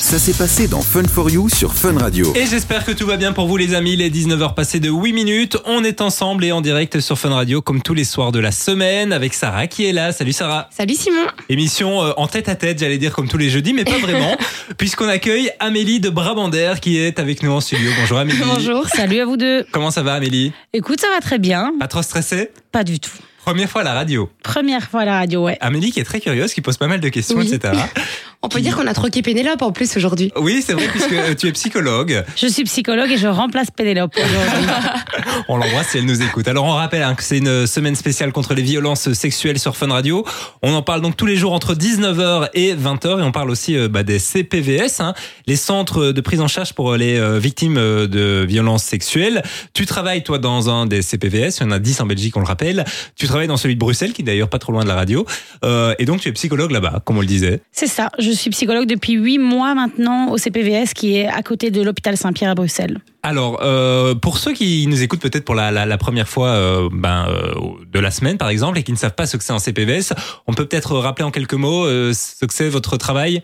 Ça 0.00 0.18
s'est 0.18 0.32
passé 0.32 0.66
dans 0.66 0.80
Fun 0.80 1.04
for 1.04 1.30
You 1.30 1.50
sur 1.50 1.74
Fun 1.74 1.96
Radio. 1.98 2.32
Et 2.34 2.46
j'espère 2.46 2.86
que 2.86 2.90
tout 2.90 3.06
va 3.06 3.18
bien 3.18 3.32
pour 3.34 3.46
vous 3.46 3.58
les 3.58 3.74
amis, 3.74 3.96
les 3.96 4.10
19h 4.10 4.54
passées 4.54 4.80
de 4.80 4.88
8 4.88 5.12
minutes. 5.12 5.58
On 5.66 5.84
est 5.84 6.00
ensemble 6.00 6.42
et 6.46 6.52
en 6.52 6.62
direct 6.62 7.00
sur 7.00 7.18
Fun 7.18 7.28
Radio 7.28 7.60
comme 7.60 7.82
tous 7.82 7.92
les 7.92 8.04
soirs 8.04 8.32
de 8.32 8.38
la 8.38 8.50
semaine 8.50 9.12
avec 9.12 9.34
Sarah 9.34 9.66
qui 9.66 9.84
est 9.86 9.92
là. 9.92 10.12
Salut 10.12 10.32
Sarah. 10.32 10.68
Salut 10.70 10.94
Simon. 10.94 11.26
Émission 11.50 12.02
euh, 12.02 12.12
en 12.16 12.28
tête 12.28 12.48
à 12.48 12.54
tête, 12.54 12.78
j'allais 12.78 12.96
dire 12.96 13.12
comme 13.12 13.28
tous 13.28 13.36
les 13.36 13.50
jeudis, 13.50 13.74
mais 13.74 13.84
pas 13.84 13.98
vraiment, 13.98 14.38
puisqu'on 14.78 15.06
accueille 15.06 15.50
Amélie 15.60 16.00
de 16.00 16.08
Brabander 16.08 16.74
qui 16.80 16.96
est 16.96 17.18
avec 17.18 17.42
nous 17.42 17.52
en 17.52 17.60
studio. 17.60 17.90
Bonjour 18.00 18.18
Amélie. 18.18 18.40
Bonjour. 18.42 18.88
Salut 18.88 19.20
à 19.20 19.26
vous 19.26 19.36
deux. 19.36 19.66
Comment 19.70 19.90
ça 19.90 20.02
va 20.02 20.14
Amélie? 20.14 20.52
Écoute, 20.72 21.00
ça 21.02 21.10
va 21.10 21.20
très 21.20 21.38
bien. 21.38 21.74
Pas 21.78 21.88
trop 21.88 22.02
stressé 22.02 22.50
Pas 22.72 22.84
du 22.84 23.00
tout. 23.00 23.10
Première 23.44 23.68
fois 23.70 23.80
à 23.80 23.84
la 23.84 23.94
radio. 23.94 24.30
Première 24.42 24.88
fois 24.88 25.00
à 25.00 25.04
la 25.04 25.18
radio, 25.18 25.44
ouais. 25.44 25.56
Amélie 25.60 25.92
qui 25.92 26.00
est 26.00 26.04
très 26.04 26.20
curieuse, 26.20 26.52
qui 26.52 26.60
pose 26.60 26.76
pas 26.76 26.86
mal 26.88 27.00
de 27.00 27.08
questions, 27.08 27.38
Oui. 27.38 27.52
etc. 27.52 27.74
On 28.42 28.48
peut 28.48 28.62
dire 28.62 28.74
qu'on 28.74 28.86
a 28.86 28.94
troqué 28.94 29.20
Pénélope 29.20 29.60
en 29.60 29.70
plus 29.70 29.94
aujourd'hui. 29.98 30.32
Oui, 30.34 30.62
c'est 30.66 30.72
vrai, 30.72 30.88
puisque 30.88 31.12
euh, 31.12 31.34
tu 31.34 31.46
es 31.48 31.52
psychologue. 31.52 32.24
Je 32.36 32.46
suis 32.46 32.64
psychologue 32.64 33.10
et 33.12 33.18
je 33.18 33.26
remplace 33.26 33.70
Pénélope 33.70 34.14
aujourd'hui. 34.16 34.66
On 35.48 35.58
l'embrasse 35.58 35.88
si 35.88 35.98
elle 35.98 36.06
nous 36.06 36.22
écoute. 36.22 36.48
Alors 36.48 36.64
on 36.64 36.72
rappelle 36.72 37.02
hein, 37.02 37.14
que 37.14 37.22
c'est 37.22 37.36
une 37.36 37.66
semaine 37.66 37.94
spéciale 37.96 38.32
contre 38.32 38.54
les 38.54 38.62
violences 38.62 39.12
sexuelles 39.12 39.58
sur 39.58 39.76
Fun 39.76 39.88
Radio. 39.88 40.24
On 40.62 40.72
en 40.72 40.80
parle 40.80 41.02
donc 41.02 41.16
tous 41.18 41.26
les 41.26 41.36
jours 41.36 41.52
entre 41.52 41.74
19h 41.74 42.48
et 42.54 42.74
20h 42.74 43.20
et 43.20 43.22
on 43.22 43.32
parle 43.32 43.50
aussi 43.50 43.76
euh, 43.76 43.88
bah, 43.88 44.04
des 44.04 44.18
CPVS, 44.18 45.00
hein, 45.00 45.12
les 45.46 45.56
centres 45.56 46.12
de 46.12 46.20
prise 46.22 46.40
en 46.40 46.48
charge 46.48 46.72
pour 46.72 46.96
les 46.96 47.18
euh, 47.18 47.38
victimes 47.38 47.76
euh, 47.76 48.06
de 48.06 48.46
violences 48.48 48.84
sexuelles. 48.84 49.42
Tu 49.74 49.84
travailles 49.84 50.22
toi 50.22 50.38
dans 50.38 50.70
un 50.70 50.86
des 50.86 51.02
CPVS, 51.02 51.58
il 51.58 51.64
y 51.64 51.66
en 51.66 51.72
a 51.72 51.78
10 51.78 52.00
en 52.00 52.06
Belgique, 52.06 52.36
on 52.38 52.40
le 52.40 52.46
rappelle. 52.46 52.86
Tu 53.16 53.26
travailles 53.30 53.48
dans 53.48 53.56
celui 53.56 53.74
de 53.74 53.80
Bruxelles 53.80 54.12
qui 54.12 54.22
est 54.22 54.24
d'ailleurs 54.24 54.48
pas 54.48 54.58
trop 54.58 54.72
loin 54.72 54.82
de 54.82 54.88
la 54.88 54.94
radio. 54.94 55.24
Euh, 55.64 55.94
et 55.98 56.04
donc 56.04 56.20
tu 56.20 56.28
es 56.28 56.32
psychologue 56.32 56.70
là-bas, 56.70 57.02
comme 57.04 57.16
on 57.16 57.20
le 57.20 57.26
disait. 57.26 57.60
C'est 57.72 57.86
ça. 57.86 58.10
Je 58.18 58.30
suis 58.30 58.50
psychologue 58.50 58.86
depuis 58.86 59.14
huit 59.14 59.38
mois 59.38 59.74
maintenant 59.74 60.30
au 60.30 60.36
CPVS 60.36 60.92
qui 60.94 61.16
est 61.16 61.26
à 61.26 61.42
côté 61.42 61.70
de 61.70 61.82
l'hôpital 61.82 62.16
Saint-Pierre 62.16 62.50
à 62.50 62.54
Bruxelles. 62.54 62.98
Alors, 63.22 63.60
euh, 63.62 64.14
pour 64.14 64.38
ceux 64.38 64.52
qui 64.52 64.86
nous 64.86 65.02
écoutent 65.02 65.20
peut-être 65.20 65.44
pour 65.44 65.54
la, 65.54 65.98
première 65.98 66.28
fois 66.28 66.48
euh, 66.48 66.88
ben, 66.90 67.26
euh, 67.28 67.54
de 67.92 67.98
la 67.98 68.10
semaine, 68.10 68.38
par 68.38 68.48
exemple, 68.48 68.78
et 68.78 68.82
qui 68.82 68.92
ne 68.92 68.96
savent 68.96 69.14
pas 69.14 69.26
ce 69.26 69.36
que 69.36 69.44
c'est 69.44 69.52
un 69.52 69.58
CPVS, 69.58 70.14
on 70.46 70.54
peut 70.54 70.66
peut-être 70.66 70.96
rappeler 70.96 71.24
en 71.24 71.30
quelques 71.30 71.54
mots 71.54 71.86
ce 71.86 72.44
que 72.46 72.54
c'est 72.54 72.68
votre 72.68 72.96
travail? 72.96 73.42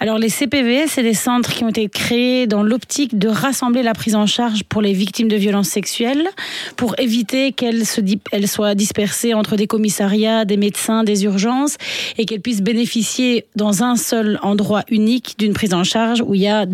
Alors 0.00 0.18
les 0.18 0.28
CPVS, 0.28 0.88
c'est 0.88 1.02
des 1.02 1.14
centres 1.14 1.50
qui 1.50 1.64
ont 1.64 1.68
été 1.68 1.88
créés 1.88 2.46
dans 2.46 2.62
l'optique 2.62 3.18
de 3.18 3.28
rassembler 3.28 3.82
la 3.82 3.94
prise 3.94 4.14
en 4.14 4.26
charge 4.26 4.64
pour 4.64 4.82
les 4.82 4.92
victimes 4.92 5.28
de 5.28 5.36
violences 5.36 5.68
sexuelles, 5.68 6.28
pour 6.76 6.98
éviter 6.98 7.52
qu'elles 7.52 7.86
soient 7.86 8.74
dispersées 8.74 9.34
entre 9.34 9.56
des 9.56 9.66
commissariats, 9.66 10.44
des 10.44 10.56
médecins, 10.56 11.04
des 11.04 11.24
urgences, 11.24 11.76
et 12.18 12.26
qu'elles 12.26 12.40
puissent 12.40 12.62
bénéficier 12.62 13.46
dans 13.56 13.82
un 13.82 13.96
seul 13.96 14.38
endroit 14.42 14.82
unique 14.90 15.36
d'une 15.38 15.54
prise 15.54 15.74
en 15.74 15.84
charge 15.84 16.20
où 16.20 16.34
il 16.34 16.42
y 16.42 16.48
a 16.48 16.66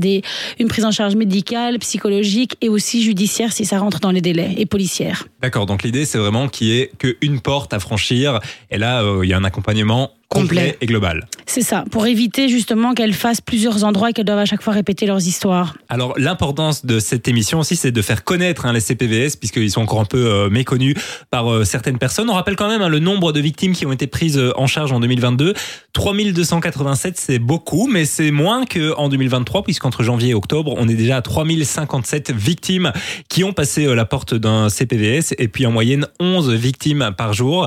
une 0.58 0.68
prise 0.68 0.84
en 0.84 0.90
charge 0.90 1.14
médicale, 1.14 1.78
psychologique 1.78 2.29
et 2.60 2.68
aussi 2.68 3.02
judiciaire 3.02 3.52
si 3.52 3.64
ça 3.64 3.78
rentre 3.78 4.00
dans 4.00 4.10
les 4.10 4.20
délais, 4.20 4.54
et 4.56 4.66
policière. 4.66 5.26
D'accord, 5.42 5.66
donc 5.66 5.82
l'idée 5.82 6.04
c'est 6.04 6.18
vraiment 6.18 6.48
qu'il 6.48 6.68
y 6.68 6.78
ait 6.80 6.90
qu'une 6.98 7.40
porte 7.40 7.72
à 7.72 7.80
franchir, 7.80 8.40
et 8.70 8.78
là 8.78 9.02
euh, 9.02 9.24
il 9.24 9.30
y 9.30 9.32
a 9.32 9.36
un 9.36 9.44
accompagnement 9.44 10.10
complet, 10.30 10.78
et 10.80 10.86
global. 10.86 11.26
C'est 11.46 11.62
ça, 11.62 11.84
pour 11.90 12.06
éviter 12.06 12.48
justement 12.48 12.94
qu'elles 12.94 13.12
fassent 13.12 13.40
plusieurs 13.40 13.84
endroits 13.84 14.10
et 14.10 14.12
qu'elles 14.12 14.24
doivent 14.24 14.38
à 14.38 14.44
chaque 14.44 14.62
fois 14.62 14.72
répéter 14.72 15.04
leurs 15.04 15.26
histoires. 15.26 15.74
Alors 15.88 16.14
l'importance 16.16 16.86
de 16.86 16.98
cette 17.00 17.28
émission 17.28 17.58
aussi, 17.58 17.76
c'est 17.76 17.92
de 17.92 18.02
faire 18.02 18.24
connaître 18.24 18.66
hein, 18.66 18.72
les 18.72 18.80
CPVS, 18.80 19.36
puisqu'ils 19.36 19.70
sont 19.70 19.82
encore 19.82 20.00
un 20.00 20.04
peu 20.04 20.26
euh, 20.26 20.48
méconnus 20.48 20.94
par 21.30 21.52
euh, 21.52 21.64
certaines 21.64 21.98
personnes. 21.98 22.30
On 22.30 22.34
rappelle 22.34 22.56
quand 22.56 22.68
même 22.68 22.82
hein, 22.82 22.88
le 22.88 23.00
nombre 23.00 23.32
de 23.32 23.40
victimes 23.40 23.72
qui 23.72 23.86
ont 23.86 23.92
été 23.92 24.06
prises 24.06 24.38
euh, 24.38 24.52
en 24.56 24.66
charge 24.66 24.92
en 24.92 25.00
2022. 25.00 25.54
3287, 25.92 27.18
c'est 27.18 27.38
beaucoup, 27.38 27.88
mais 27.88 28.04
c'est 28.04 28.30
moins 28.30 28.64
qu'en 28.64 29.08
2023, 29.08 29.64
puisqu'entre 29.64 30.02
janvier 30.02 30.30
et 30.30 30.34
octobre, 30.34 30.74
on 30.76 30.88
est 30.88 30.94
déjà 30.94 31.16
à 31.16 31.22
3057 31.22 32.30
victimes 32.32 32.92
qui 33.28 33.44
ont 33.44 33.52
passé 33.52 33.86
euh, 33.86 33.94
la 33.94 34.04
porte 34.04 34.34
d'un 34.34 34.68
CPVS, 34.68 35.34
et 35.38 35.48
puis 35.48 35.66
en 35.66 35.72
moyenne 35.72 36.06
11 36.20 36.50
victimes 36.52 37.12
par 37.16 37.32
jour. 37.32 37.66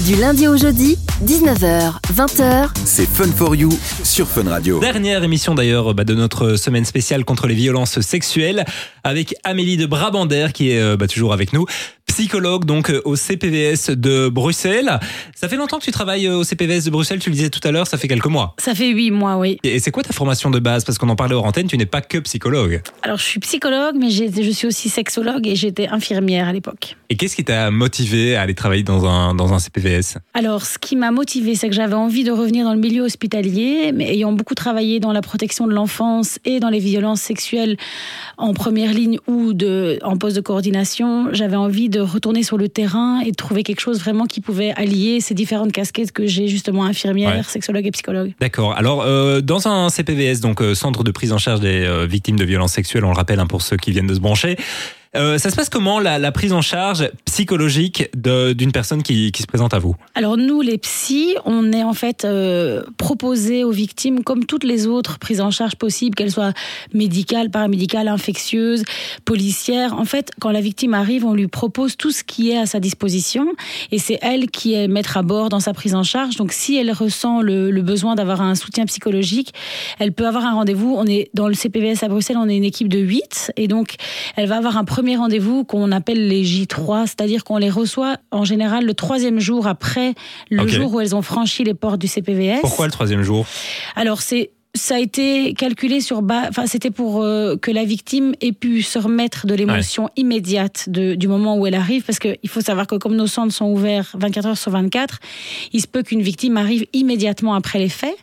Du 0.00 0.16
lundi 0.16 0.48
au 0.48 0.56
jeudi, 0.56 0.98
19h, 1.24 1.94
20h, 2.12 2.68
C'est 2.84 3.06
Fun 3.06 3.30
for 3.30 3.54
You 3.54 3.70
sur 4.02 4.26
Fun 4.26 4.42
Radio. 4.46 4.80
Dernière 4.80 5.22
émission 5.22 5.54
d'ailleurs 5.54 5.94
bah, 5.94 6.04
de 6.04 6.14
notre 6.14 6.56
semaine 6.56 6.84
spéciale 6.84 7.24
contre 7.24 7.46
les 7.46 7.54
violences 7.54 8.00
sexuelles 8.00 8.66
avec 9.04 9.36
Amélie 9.44 9.76
de 9.76 9.86
Brabander 9.86 10.48
qui 10.52 10.72
est 10.72 10.80
euh, 10.80 10.96
bah, 10.96 11.06
toujours 11.06 11.32
avec 11.32 11.52
nous, 11.52 11.64
psychologue 12.06 12.64
donc 12.64 12.90
euh, 12.90 13.00
au 13.04 13.16
CPVS 13.16 13.90
de 13.90 14.28
Bruxelles. 14.28 15.00
Ça 15.34 15.48
fait 15.48 15.56
longtemps 15.56 15.78
que 15.78 15.84
tu 15.84 15.90
travailles 15.90 16.26
euh, 16.26 16.36
au 16.36 16.44
CPVS 16.44 16.84
de 16.84 16.90
Bruxelles, 16.90 17.18
tu 17.18 17.30
le 17.30 17.34
disais 17.34 17.50
tout 17.50 17.66
à 17.66 17.72
l'heure, 17.72 17.86
ça 17.86 17.98
fait 17.98 18.08
quelques 18.08 18.26
mois. 18.26 18.54
Ça 18.58 18.74
fait 18.74 18.90
huit 18.90 19.10
mois, 19.10 19.36
oui. 19.36 19.58
Et 19.64 19.80
c'est 19.80 19.90
quoi 19.90 20.02
ta 20.02 20.12
formation 20.12 20.50
de 20.50 20.58
base? 20.58 20.84
Parce 20.84 20.98
qu'on 20.98 21.08
en 21.08 21.16
parlait 21.16 21.34
hors 21.34 21.44
antenne, 21.44 21.66
tu 21.66 21.76
n'es 21.76 21.86
pas 21.86 22.02
que 22.02 22.18
psychologue. 22.18 22.82
Alors, 23.02 23.18
je 23.18 23.24
suis 23.24 23.40
psychologue, 23.40 23.96
mais 23.98 24.10
je 24.10 24.50
suis 24.50 24.66
aussi 24.66 24.88
sexologue 24.88 25.46
et 25.46 25.56
j'étais 25.56 25.88
infirmière 25.88 26.48
à 26.48 26.52
l'époque. 26.52 26.96
Et 27.08 27.16
qu'est-ce 27.16 27.36
qui 27.36 27.44
t'a 27.44 27.70
motivé 27.70 28.36
à 28.36 28.42
aller 28.42 28.54
travailler 28.54 28.82
dans 28.82 29.06
un, 29.06 29.34
dans 29.34 29.52
un 29.52 29.58
CPVS 29.58 30.18
Alors, 30.34 30.64
ce 30.64 30.78
qui 30.78 30.96
m'a 30.96 31.10
motivée, 31.10 31.54
c'est 31.54 31.68
que 31.68 31.74
j'avais 31.74 31.94
envie 31.94 32.24
de 32.24 32.30
revenir 32.30 32.64
dans 32.64 32.74
le 32.74 32.80
milieu 32.80 33.02
hospitalier, 33.02 33.92
mais 33.92 34.12
ayant 34.12 34.32
beaucoup 34.32 34.54
travaillé 34.54 35.00
dans 35.00 35.12
la 35.12 35.20
protection 35.20 35.66
de 35.66 35.72
l'enfance 35.72 36.38
et 36.44 36.60
dans 36.60 36.70
les 36.70 36.78
violences 36.78 37.20
sexuelles 37.20 37.76
en 38.38 38.54
première 38.54 38.92
ligne 38.92 39.18
ou 39.26 39.52
de, 39.52 39.98
en 40.02 40.16
poste 40.16 40.36
de 40.36 40.40
coordination, 40.40 41.28
j'avais 41.32 41.56
envie 41.56 41.88
de 41.88 41.93
retourner 42.00 42.42
sur 42.42 42.56
le 42.58 42.68
terrain 42.68 43.20
et 43.20 43.30
de 43.30 43.36
trouver 43.36 43.62
quelque 43.62 43.80
chose 43.80 43.98
vraiment 44.00 44.26
qui 44.26 44.40
pouvait 44.40 44.72
allier 44.76 45.20
ces 45.20 45.34
différentes 45.34 45.72
casquettes 45.72 46.12
que 46.12 46.26
j'ai 46.26 46.48
justement 46.48 46.84
infirmière, 46.84 47.34
Ouais. 47.36 47.42
sexologue 47.42 47.86
et 47.86 47.90
psychologue. 47.90 48.32
D'accord. 48.40 48.76
Alors, 48.76 49.02
euh, 49.02 49.40
dans 49.40 49.66
un 49.68 49.88
CPVS, 49.88 50.40
donc 50.40 50.60
euh, 50.60 50.74
Centre 50.74 51.04
de 51.04 51.10
prise 51.10 51.32
en 51.32 51.38
charge 51.38 51.60
des 51.60 51.84
euh, 51.84 52.06
victimes 52.06 52.38
de 52.38 52.44
violences 52.44 52.72
sexuelles, 52.72 53.04
on 53.04 53.10
le 53.10 53.16
rappelle 53.16 53.40
hein, 53.40 53.46
pour 53.46 53.62
ceux 53.62 53.76
qui 53.76 53.90
viennent 53.90 54.06
de 54.06 54.14
se 54.14 54.20
brancher, 54.20 54.56
euh, 55.16 55.38
ça 55.38 55.50
se 55.50 55.56
passe 55.56 55.68
comment 55.68 56.00
la, 56.00 56.32
prise 56.32 56.52
en 56.52 56.62
charge 56.62 57.10
psychologique 57.24 58.10
d'une 58.14 58.72
personne 58.72 59.02
qui, 59.02 59.32
se 59.38 59.46
présente 59.46 59.74
à 59.74 59.78
vous? 59.78 59.94
Alors 60.14 60.36
nous, 60.36 60.60
les 60.60 60.78
psys, 60.78 61.36
on 61.44 61.72
est 61.72 61.84
en 61.84 61.92
fait 61.92 62.24
euh, 62.24 62.82
proposés 62.96 63.64
aux 63.64 63.70
victimes, 63.70 64.24
comme 64.24 64.44
toutes 64.44 64.64
les 64.64 64.86
autres 64.86 65.18
prises 65.18 65.40
en 65.40 65.50
charge 65.50 65.76
possibles, 65.76 66.14
qu'elles 66.14 66.32
soient 66.32 66.52
médicales, 66.92 67.50
paramédicales, 67.50 68.08
infectieuses, 68.08 68.84
policières. 69.24 69.94
En 69.98 70.04
fait, 70.04 70.32
quand 70.40 70.50
la 70.50 70.60
victime 70.60 70.94
arrive, 70.94 71.24
on 71.24 71.34
lui 71.34 71.46
propose 71.46 71.96
tout 71.96 72.10
ce 72.10 72.24
qui 72.24 72.50
est 72.50 72.58
à 72.58 72.66
sa 72.66 72.80
disposition, 72.80 73.46
et 73.92 73.98
c'est 73.98 74.18
elle 74.22 74.50
qui 74.50 74.74
est 74.74 74.88
mettre 74.88 75.16
à 75.16 75.22
bord 75.22 75.48
dans 75.48 75.60
sa 75.60 75.74
prise 75.74 75.94
en 75.94 76.02
charge. 76.02 76.36
Donc 76.36 76.52
si 76.52 76.76
elle 76.76 76.90
ressent 76.90 77.40
le, 77.40 77.70
le 77.70 77.82
besoin 77.82 78.14
d'avoir 78.14 78.40
un 78.42 78.54
soutien 78.54 78.86
psychologique, 78.86 79.54
elle 79.98 80.12
peut 80.12 80.26
avoir 80.26 80.44
un 80.44 80.54
rendez-vous. 80.54 80.94
On 80.96 81.06
est 81.06 81.30
dans 81.34 81.48
le 81.48 81.54
CPVS 81.54 82.02
à 82.02 82.08
Bruxelles, 82.08 82.38
on 82.38 82.48
est 82.48 82.56
une 82.56 82.64
équipe 82.64 82.88
de 82.88 82.98
8, 82.98 83.52
et 83.56 83.68
donc 83.68 83.94
elle 84.36 84.48
va 84.48 84.56
avoir 84.56 84.76
un 84.76 84.84
premier 84.84 85.03
rendez-vous 85.16 85.64
qu'on 85.64 85.92
appelle 85.92 86.28
les 86.28 86.42
J3, 86.42 87.06
c'est-à-dire 87.06 87.44
qu'on 87.44 87.58
les 87.58 87.70
reçoit 87.70 88.16
en 88.30 88.44
général 88.44 88.86
le 88.86 88.94
troisième 88.94 89.38
jour 89.38 89.66
après 89.66 90.14
le 90.50 90.66
jour 90.66 90.94
où 90.94 91.00
elles 91.00 91.14
ont 91.14 91.22
franchi 91.22 91.64
les 91.64 91.74
portes 91.74 92.00
du 92.00 92.08
CPVS. 92.08 92.60
Pourquoi 92.62 92.86
le 92.86 92.92
troisième 92.92 93.22
jour? 93.22 93.46
Alors 93.94 94.22
c'est 94.22 94.50
ça 94.76 94.96
a 94.96 94.98
été 94.98 95.54
calculé 95.54 96.00
sur 96.00 96.22
bas, 96.22 96.46
enfin 96.48 96.66
c'était 96.66 96.90
pour 96.90 97.22
euh, 97.22 97.56
que 97.56 97.70
la 97.70 97.84
victime 97.84 98.34
ait 98.40 98.52
pu 98.52 98.82
se 98.82 98.98
remettre 98.98 99.46
de 99.46 99.54
l'émotion 99.54 100.10
immédiate 100.16 100.88
de, 100.88 101.14
du 101.14 101.28
moment 101.28 101.56
où 101.56 101.66
elle 101.66 101.74
arrive, 101.74 102.02
parce 102.02 102.18
qu'il 102.18 102.48
faut 102.48 102.60
savoir 102.60 102.86
que 102.86 102.96
comme 102.96 103.14
nos 103.14 103.26
centres 103.28 103.54
sont 103.54 103.66
ouverts 103.66 104.10
24 104.18 104.46
heures 104.46 104.58
sur 104.58 104.72
24, 104.72 105.20
il 105.72 105.80
se 105.80 105.86
peut 105.86 106.02
qu'une 106.02 106.22
victime 106.22 106.56
arrive 106.56 106.86
immédiatement 106.92 107.54
après 107.54 107.78
les 107.78 107.88
faits, 107.88 108.16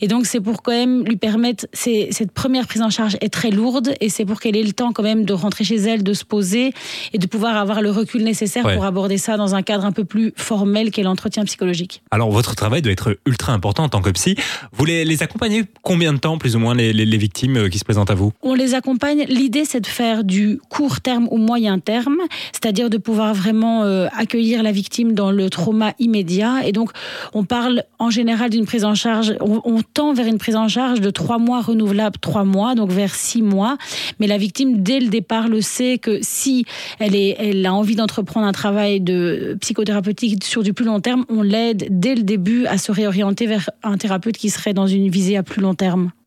et 0.00 0.08
donc 0.08 0.26
c'est 0.26 0.40
pour 0.40 0.62
quand 0.62 0.72
même 0.72 1.04
lui 1.04 1.16
permettre, 1.16 1.66
cette 1.72 2.32
première 2.32 2.66
prise 2.66 2.82
en 2.82 2.90
charge 2.90 3.16
est 3.20 3.32
très 3.32 3.50
lourde, 3.50 3.94
et 4.00 4.08
c'est 4.08 4.24
pour 4.24 4.40
qu'elle 4.40 4.56
ait 4.56 4.62
le 4.62 4.72
temps 4.72 4.92
quand 4.92 5.02
même 5.04 5.24
de 5.24 5.32
rentrer 5.32 5.64
chez 5.64 5.76
elle, 5.76 6.02
de 6.02 6.14
se 6.14 6.24
poser, 6.24 6.72
et 7.12 7.18
de 7.18 7.26
pouvoir 7.26 7.56
avoir 7.56 7.80
le 7.80 7.90
recul 7.90 8.22
nécessaire 8.24 8.64
Ouais. 8.66 8.74
pour 8.74 8.84
aborder 8.84 9.18
ça 9.18 9.36
dans 9.36 9.54
un 9.54 9.62
cadre 9.62 9.84
un 9.84 9.92
peu 9.92 10.04
plus 10.04 10.32
formel 10.36 10.90
qu'est 10.90 11.02
l'entretien 11.02 11.44
psychologique. 11.44 12.02
Alors, 12.10 12.30
votre 12.30 12.54
travail 12.54 12.82
doit 12.82 12.92
être 12.92 13.18
ultra 13.26 13.52
important 13.52 13.84
en 13.84 13.88
tant 13.88 14.02
que 14.02 14.10
psy. 14.10 14.36
Vous 14.72 14.84
les, 14.84 15.04
les 15.04 15.22
accompagnez 15.22 15.64
combien 15.92 16.14
de 16.14 16.18
temps, 16.18 16.38
plus 16.38 16.56
ou 16.56 16.58
moins, 16.58 16.74
les, 16.74 17.18
victimes 17.18 17.58
euh, 17.58 17.68
qui 17.68 17.78
se 17.78 17.84
présentent 17.84 18.10
à 18.10 18.14
vous? 18.14 18.32
On 18.40 18.54
les 18.54 18.72
accompagne. 18.72 19.26
L'idée, 19.28 19.66
c'est 19.66 19.82
de 19.82 19.86
faire 19.86 20.24
du 20.24 20.58
court 20.70 21.02
terme 21.02 21.28
au 21.30 21.36
moyen 21.36 21.78
terme, 21.80 22.16
c'est-à-dire 22.52 22.88
de 22.88 22.96
pouvoir 22.96 23.34
vraiment 23.34 23.82
euh, 23.82 24.06
accueillir 24.16 24.62
la 24.62 24.72
victime 24.72 25.12
dans 25.12 25.30
le 25.30 25.50
trauma 25.50 25.92
immédiat. 25.98 26.66
Et 26.66 26.72
donc, 26.72 26.92
on 27.34 27.44
parle 27.44 27.84
en 27.98 28.08
général 28.08 28.48
d'une 28.48 28.64
prise 28.64 28.86
en 28.86 28.94
charge, 28.94 29.34
on, 29.40 29.60
on 29.66 29.82
tend 29.82 30.14
vers 30.14 30.26
une 30.26 30.38
prise 30.38 30.56
en 30.56 30.66
charge 30.66 31.02
de 31.02 31.10
trois 31.10 31.36
mois 31.36 31.60
renouvelable, 31.60 32.16
trois 32.22 32.44
mois, 32.44 32.74
donc 32.74 32.90
vers 32.90 33.14
six 33.14 33.42
mois. 33.42 33.76
Mais 34.18 34.26
la 34.26 34.38
victime, 34.38 34.82
dès 34.82 34.98
le 34.98 35.08
départ, 35.08 35.48
le 35.48 35.60
sait 35.60 35.98
que 35.98 36.20
si 36.22 36.64
elle, 37.00 37.14
est, 37.14 37.36
elle 37.38 37.66
a 37.66 37.74
envie 37.74 37.96
d'entreprendre 37.96 38.46
un 38.46 38.52
travail 38.52 39.02
de 39.02 39.58
psychothérapeutique 39.60 40.42
sur 40.42 40.62
du 40.62 40.72
plus 40.72 40.86
long 40.86 41.00
terme, 41.00 41.26
on 41.28 41.42
l'aide 41.42 41.88
dès 41.90 42.14
le 42.14 42.22
début 42.22 42.64
à 42.64 42.78
se 42.78 42.92
réorienter 42.92 43.46
vers 43.46 43.68
un 43.82 43.98
thérapeute 43.98 44.38
qui 44.38 44.48
serait 44.48 44.72
dans 44.72 44.86
une 44.86 45.10
visée 45.10 45.36
à 45.36 45.42
plus 45.42 45.60
long 45.60 45.74
terme. 45.74 45.81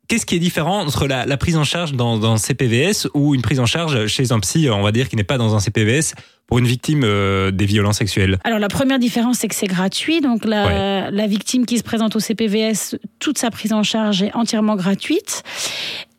Qu'est-ce 0.07 0.27
qui 0.27 0.35
est 0.35 0.39
différent 0.39 0.81
entre 0.81 1.07
la, 1.07 1.25
la 1.25 1.37
prise 1.37 1.57
en 1.57 1.63
charge 1.63 1.93
dans, 1.93 2.17
dans 2.17 2.37
CPVS 2.37 3.07
ou 3.15 3.33
une 3.33 3.41
prise 3.41 3.59
en 3.59 3.65
charge 3.65 4.05
chez 4.05 4.31
un 4.31 4.39
psy, 4.39 4.69
on 4.69 4.83
va 4.83 4.91
dire, 4.91 5.09
qui 5.09 5.15
n'est 5.15 5.23
pas 5.23 5.39
dans 5.39 5.55
un 5.55 5.59
CPVS 5.59 6.13
pour 6.45 6.59
une 6.59 6.67
victime 6.67 7.01
euh, 7.03 7.49
des 7.49 7.65
violences 7.65 7.97
sexuelles? 7.97 8.37
Alors 8.43 8.59
la 8.59 8.67
première 8.67 8.99
différence, 8.99 9.39
c'est 9.39 9.47
que 9.47 9.55
c'est 9.55 9.65
gratuit. 9.65 10.21
Donc 10.21 10.45
la, 10.45 11.09
la 11.09 11.27
victime 11.27 11.65
qui 11.65 11.79
se 11.79 11.83
présente 11.83 12.15
au 12.15 12.19
CPVS, 12.19 12.97
toute 13.17 13.39
sa 13.39 13.49
prise 13.49 13.73
en 13.73 13.81
charge 13.81 14.21
est 14.21 14.35
entièrement 14.35 14.75
gratuite. 14.75 15.41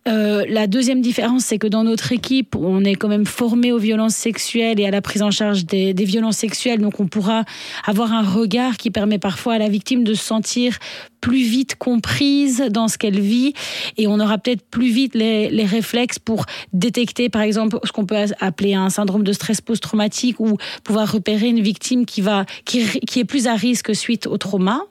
Euh, 0.07 0.45
la 0.49 0.67
deuxième 0.67 1.01
différence, 1.01 1.45
c'est 1.45 1.59
que 1.59 1.67
dans 1.67 1.85
notre 1.85 2.13
équipe, 2.13 2.55
on 2.55 2.85
est 2.85 2.95
quand 2.95 3.09
même 3.09 3.27
formé 3.27 3.73
aux 3.73 3.79
violences 3.79 4.15
sexuelles 4.15 4.79
et 4.79 4.87
à 4.87 4.91
la 4.91 5.03
prise 5.03 5.23
en 5.23 5.31
charge 5.31 5.67
des, 5.67 5.93
violences 5.93 6.37
sexuelles. 6.37 6.81
Donc, 6.81 7.01
on 7.01 7.07
pourra 7.07 7.45
avoir 7.85 8.13
un 8.13 8.23
regard 8.23 8.77
qui 8.77 8.91
permet 8.91 9.19
parfois 9.19 9.55
à 9.55 9.59
la 9.59 9.69
victime 9.69 10.05
de 10.05 10.15
se 10.15 10.23
sentir 10.23 10.79
plus 11.21 11.43
vite 11.43 11.75
comprise 11.75 12.63
dans 12.71 12.87
ce 12.87 12.99
qu'elle 12.99 13.19
vit 13.19 13.53
et 13.97 14.07
on 14.07 14.21
aura 14.21 14.39
peut-être 14.39 14.63
plus 14.63 14.91
vite 14.91 15.17
les, 15.17 15.51
les, 15.51 15.65
réflexes 15.65 16.21
pour 16.21 16.47
détecter, 16.73 17.29
par 17.29 17.43
exemple, 17.43 17.81
ce 17.83 17.91
qu'on 17.91 18.07
peut 18.07 18.17
appeler 18.39 18.75
un 18.75 18.91
syndrome 18.91 19.25
de 19.25 19.33
stress 19.33 19.61
post-traumatique 19.61 20.39
ou 20.39 20.57
pouvoir 20.85 21.11
repérer 21.11 21.49
une 21.49 21.61
victime 21.61 22.07
qui 22.07 22.21
va, 22.21 22.45
qui, 22.65 22.85
qui 23.01 23.19
est 23.19 23.25
plus 23.25 23.49
à 23.49 23.57
risque 23.57 23.93
suite 23.93 24.29
au 24.29 24.39
trauma. 24.39 24.83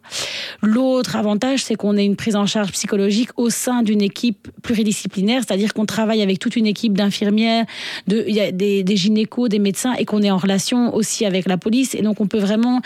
L'autre 0.62 1.16
avantage, 1.16 1.64
c'est 1.64 1.76
qu'on 1.76 1.96
ait 1.96 2.06
une 2.06 2.18
prise 2.18 2.36
en 2.36 2.46
charge 2.46 2.72
psychologique 2.74 3.30
au 3.38 3.50
sein 3.50 3.82
d'une 3.82 4.02
équipe 4.02 4.50
pluridisciplinaire, 4.62 5.05
c'est-à-dire 5.14 5.74
qu'on 5.74 5.86
travaille 5.86 6.22
avec 6.22 6.40
toute 6.40 6.56
une 6.56 6.68
équipe 6.68 6.98
d'infirmières, 6.98 7.66
de, 8.08 8.52
des, 8.52 8.84
des 8.84 8.98
gynécos, 8.98 9.50
des 9.50 9.60
médecins 9.60 9.94
et 9.94 10.06
qu'on 10.06 10.22
est 10.22 10.32
en 10.32 10.38
relation 10.38 10.94
aussi 10.94 11.26
avec 11.26 11.48
la 11.48 11.58
police 11.58 11.96
et 11.96 12.02
donc 12.02 12.22
on 12.22 12.28
peut 12.28 12.40
vraiment 12.40 12.82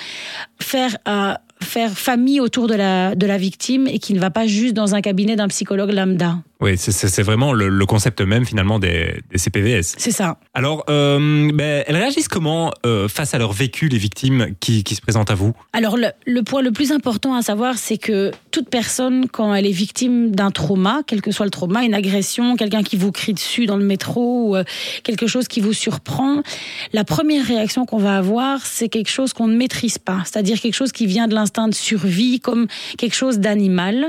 faire 0.60 0.98
euh, 1.08 1.34
faire 1.62 1.92
famille 1.92 2.40
autour 2.40 2.68
de 2.68 2.76
la, 2.76 3.16
de 3.16 3.26
la 3.26 3.38
victime 3.38 3.88
et 3.88 4.00
qui 4.00 4.14
ne 4.14 4.20
va 4.20 4.30
pas 4.30 4.48
juste 4.48 4.74
dans 4.74 4.96
un 4.96 5.02
cabinet 5.02 5.36
d'un 5.36 5.48
psychologue 5.48 5.92
lambda. 5.92 6.38
Oui, 6.62 6.78
c'est 6.78 7.24
vraiment 7.24 7.54
le, 7.54 7.70
le, 7.70 7.86
concept 7.86 8.20
même 8.20 8.46
finalement 8.46 8.80
des, 8.80 9.22
des 9.32 9.38
CPVS. 9.38 9.96
C'est 9.98 10.12
ça. 10.12 10.38
Alors, 10.54 10.84
euh, 10.90 11.50
ben, 11.54 11.86
elles 11.88 11.96
réagissent 11.96 12.28
comment 12.28 12.74
euh, 12.86 13.08
face 13.08 13.34
à 13.34 13.38
leur 13.38 13.54
vécu, 13.54 13.88
les 13.88 13.98
victimes 13.98 14.56
qui, 14.60 14.84
qui 14.84 14.96
se 14.96 15.00
présentent 15.00 15.32
à 15.32 15.36
vous? 15.36 15.54
Alors, 15.72 15.96
le, 15.96 16.08
le, 16.26 16.44
point 16.44 16.62
le 16.62 16.72
plus 16.72 16.92
important 16.92 17.34
à 17.34 17.42
savoir, 17.44 17.78
c'est 17.78 17.98
que 17.98 18.32
toute 18.52 18.70
personne, 18.70 19.30
quand 19.30 19.56
elle 19.56 19.66
est 19.66 19.72
victime 19.72 20.32
d'un 20.32 20.52
trauma, 20.52 21.00
quel 21.08 21.22
que 21.22 21.32
soit 21.32 21.46
le 21.46 21.50
trauma, 21.50 21.86
une 21.86 21.94
agression, 21.94 22.58
quelqu'un 22.58 22.84
qui 22.84 22.98
vous 22.98 23.14
crie 23.14 23.34
dessus 23.34 23.66
dans 23.66 23.78
le 23.78 23.86
métro 23.86 24.50
ou 24.50 24.58
euh, 24.58 24.66
quelque 25.04 25.28
chose 25.28 25.48
qui 25.48 25.62
vous 25.62 25.72
surprend, 25.72 26.44
la 26.92 27.06
première 27.06 27.46
réaction 27.46 27.86
qu'on 27.86 28.00
va 28.00 28.18
avoir, 28.18 28.66
c'est 28.66 28.90
quelque 28.90 29.10
chose 29.10 29.32
qu'on 29.32 29.48
ne 29.48 29.56
maîtrise 29.56 29.98
pas, 29.98 30.24
c'est-à-dire 30.26 30.60
quelque 30.60 30.76
chose 30.76 30.92
qui 30.92 31.06
vient 31.06 31.30
de 31.30 31.36
l'instinct 31.36 31.70
de 31.70 31.74
survie, 31.74 32.42
comme 32.42 32.68
quelque 32.98 33.16
chose 33.16 33.40
d'animal, 33.40 34.08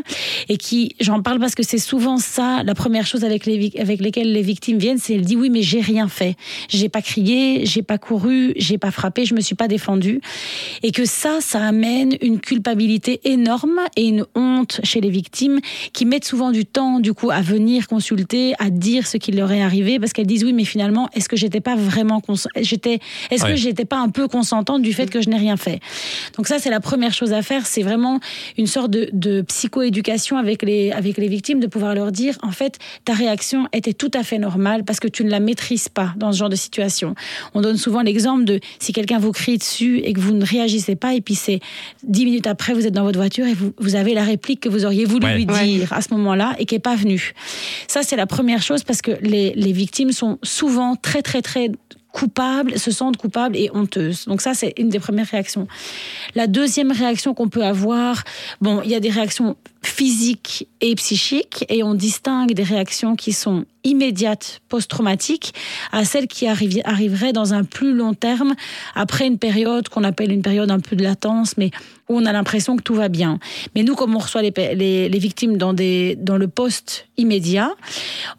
et 0.48 0.56
qui, 0.56 0.96
j'en 0.98 1.22
parle 1.22 1.38
parce 1.38 1.54
que 1.54 1.62
c'est 1.62 1.78
souvent 1.78 2.18
ça 2.18 2.39
la 2.40 2.74
première 2.74 3.06
chose 3.06 3.24
avec, 3.24 3.46
les, 3.46 3.72
avec 3.78 4.00
lesquelles 4.00 4.32
les 4.32 4.42
victimes 4.42 4.78
viennent, 4.78 4.98
c'est 4.98 5.14
elle 5.14 5.24
dit 5.24 5.36
oui, 5.36 5.50
mais 5.50 5.62
j'ai 5.62 5.80
rien 5.80 6.08
fait. 6.08 6.36
J'ai 6.68 6.88
pas 6.88 7.02
crié, 7.02 7.66
j'ai 7.66 7.82
pas 7.82 7.98
couru, 7.98 8.52
j'ai 8.56 8.78
pas 8.78 8.90
frappé, 8.90 9.24
je 9.24 9.34
me 9.34 9.40
suis 9.40 9.54
pas 9.54 9.68
défendue. 9.68 10.20
Et 10.82 10.92
que 10.92 11.04
ça, 11.04 11.40
ça 11.40 11.60
amène 11.64 12.16
une 12.20 12.40
culpabilité 12.40 13.20
énorme 13.24 13.80
et 13.96 14.06
une 14.06 14.24
honte 14.34 14.80
chez 14.84 15.00
les 15.00 15.10
victimes 15.10 15.60
qui 15.92 16.06
mettent 16.06 16.24
souvent 16.24 16.50
du 16.50 16.64
temps, 16.64 17.00
du 17.00 17.12
coup, 17.12 17.30
à 17.30 17.40
venir 17.40 17.86
consulter, 17.86 18.54
à 18.58 18.70
dire 18.70 19.06
ce 19.06 19.16
qui 19.16 19.32
leur 19.32 19.52
est 19.52 19.62
arrivé 19.62 19.98
parce 19.98 20.12
qu'elles 20.12 20.26
disent 20.26 20.44
oui, 20.44 20.52
mais 20.52 20.64
finalement, 20.64 21.08
est-ce 21.14 21.28
que 21.28 21.36
j'étais 21.36 21.60
pas 21.60 21.76
vraiment 21.76 22.22
j'étais, 22.60 23.00
est-ce 23.30 23.44
ouais. 23.44 23.50
que 23.50 23.56
j'étais 23.56 23.84
pas 23.84 23.98
un 23.98 24.08
peu 24.08 24.28
consentante 24.28 24.82
du 24.82 24.92
fait 24.92 25.10
que 25.10 25.20
je 25.20 25.28
n'ai 25.28 25.38
rien 25.38 25.56
fait? 25.56 25.80
Donc 26.36 26.46
ça, 26.46 26.58
c'est 26.58 26.70
la 26.70 26.80
première 26.80 27.12
chose 27.12 27.32
à 27.32 27.42
faire. 27.42 27.66
C'est 27.66 27.82
vraiment 27.82 28.20
une 28.56 28.66
sorte 28.66 28.90
de, 28.90 29.08
de 29.12 29.42
psychoéducation 29.42 30.36
avec 30.36 30.62
les, 30.62 30.92
avec 30.92 31.16
les 31.16 31.28
victimes, 31.28 31.60
de 31.60 31.66
pouvoir 31.66 31.94
leur 31.94 32.12
dire 32.12 32.29
en 32.42 32.50
fait, 32.50 32.78
ta 33.04 33.14
réaction 33.14 33.66
était 33.72 33.92
tout 33.92 34.10
à 34.14 34.22
fait 34.22 34.38
normale 34.38 34.84
parce 34.84 35.00
que 35.00 35.08
tu 35.08 35.24
ne 35.24 35.30
la 35.30 35.40
maîtrises 35.40 35.88
pas 35.88 36.12
dans 36.16 36.32
ce 36.32 36.38
genre 36.38 36.48
de 36.48 36.56
situation. 36.56 37.14
On 37.54 37.60
donne 37.60 37.76
souvent 37.76 38.02
l'exemple 38.02 38.44
de 38.44 38.60
si 38.78 38.92
quelqu'un 38.92 39.18
vous 39.18 39.32
crie 39.32 39.58
dessus 39.58 39.98
et 39.98 40.12
que 40.12 40.20
vous 40.20 40.32
ne 40.32 40.44
réagissez 40.44 40.96
pas, 40.96 41.14
et 41.14 41.20
puis 41.20 41.34
c'est 41.34 41.60
dix 42.02 42.24
minutes 42.24 42.46
après, 42.46 42.72
vous 42.72 42.86
êtes 42.86 42.94
dans 42.94 43.04
votre 43.04 43.18
voiture 43.18 43.46
et 43.46 43.54
vous, 43.54 43.72
vous 43.78 43.96
avez 43.96 44.14
la 44.14 44.24
réplique 44.24 44.60
que 44.60 44.68
vous 44.68 44.84
auriez 44.84 45.04
voulu 45.04 45.26
ouais. 45.26 45.36
lui 45.36 45.46
dire 45.46 45.90
ouais. 45.90 45.96
à 45.96 46.02
ce 46.02 46.12
moment-là 46.14 46.54
et 46.58 46.66
qui 46.66 46.74
n'est 46.74 46.80
pas 46.80 46.96
venue. 46.96 47.32
Ça, 47.88 48.02
c'est 48.02 48.16
la 48.16 48.26
première 48.26 48.62
chose 48.62 48.84
parce 48.84 49.02
que 49.02 49.12
les, 49.22 49.52
les 49.54 49.72
victimes 49.72 50.12
sont 50.12 50.38
souvent 50.42 50.96
très, 50.96 51.22
très, 51.22 51.42
très 51.42 51.70
coupables, 52.12 52.78
se 52.78 52.90
sentent 52.90 53.16
coupables 53.16 53.56
et 53.56 53.70
honteuses. 53.72 54.24
Donc 54.26 54.40
ça, 54.40 54.54
c'est 54.54 54.74
une 54.78 54.88
des 54.88 54.98
premières 54.98 55.26
réactions. 55.26 55.68
La 56.34 56.46
deuxième 56.46 56.90
réaction 56.90 57.34
qu'on 57.34 57.48
peut 57.48 57.64
avoir, 57.64 58.24
bon, 58.60 58.82
il 58.84 58.90
y 58.90 58.94
a 58.94 59.00
des 59.00 59.10
réactions 59.10 59.56
physiques 59.82 60.68
et 60.80 60.94
psychiques 60.94 61.64
et 61.68 61.82
on 61.82 61.94
distingue 61.94 62.52
des 62.52 62.62
réactions 62.62 63.16
qui 63.16 63.32
sont 63.32 63.64
immédiates 63.84 64.60
post-traumatiques 64.68 65.54
à 65.90 66.04
celles 66.04 66.26
qui 66.26 66.46
arriveraient 66.46 67.32
dans 67.32 67.54
un 67.54 67.64
plus 67.64 67.94
long 67.94 68.12
terme 68.12 68.54
après 68.94 69.26
une 69.26 69.38
période 69.38 69.88
qu'on 69.88 70.04
appelle 70.04 70.32
une 70.32 70.42
période 70.42 70.70
un 70.70 70.80
peu 70.80 70.96
de 70.96 71.02
latence, 71.02 71.56
mais 71.56 71.70
où 72.08 72.18
on 72.18 72.26
a 72.26 72.32
l'impression 72.32 72.76
que 72.76 72.82
tout 72.82 72.94
va 72.94 73.08
bien. 73.08 73.38
Mais 73.74 73.82
nous, 73.82 73.94
comme 73.94 74.14
on 74.16 74.18
reçoit 74.18 74.42
les, 74.42 74.52
les, 74.74 75.18
victimes 75.18 75.56
dans, 75.56 75.72
des, 75.72 76.16
dans 76.16 76.36
le 76.36 76.48
post 76.48 77.06
immédiat, 77.16 77.70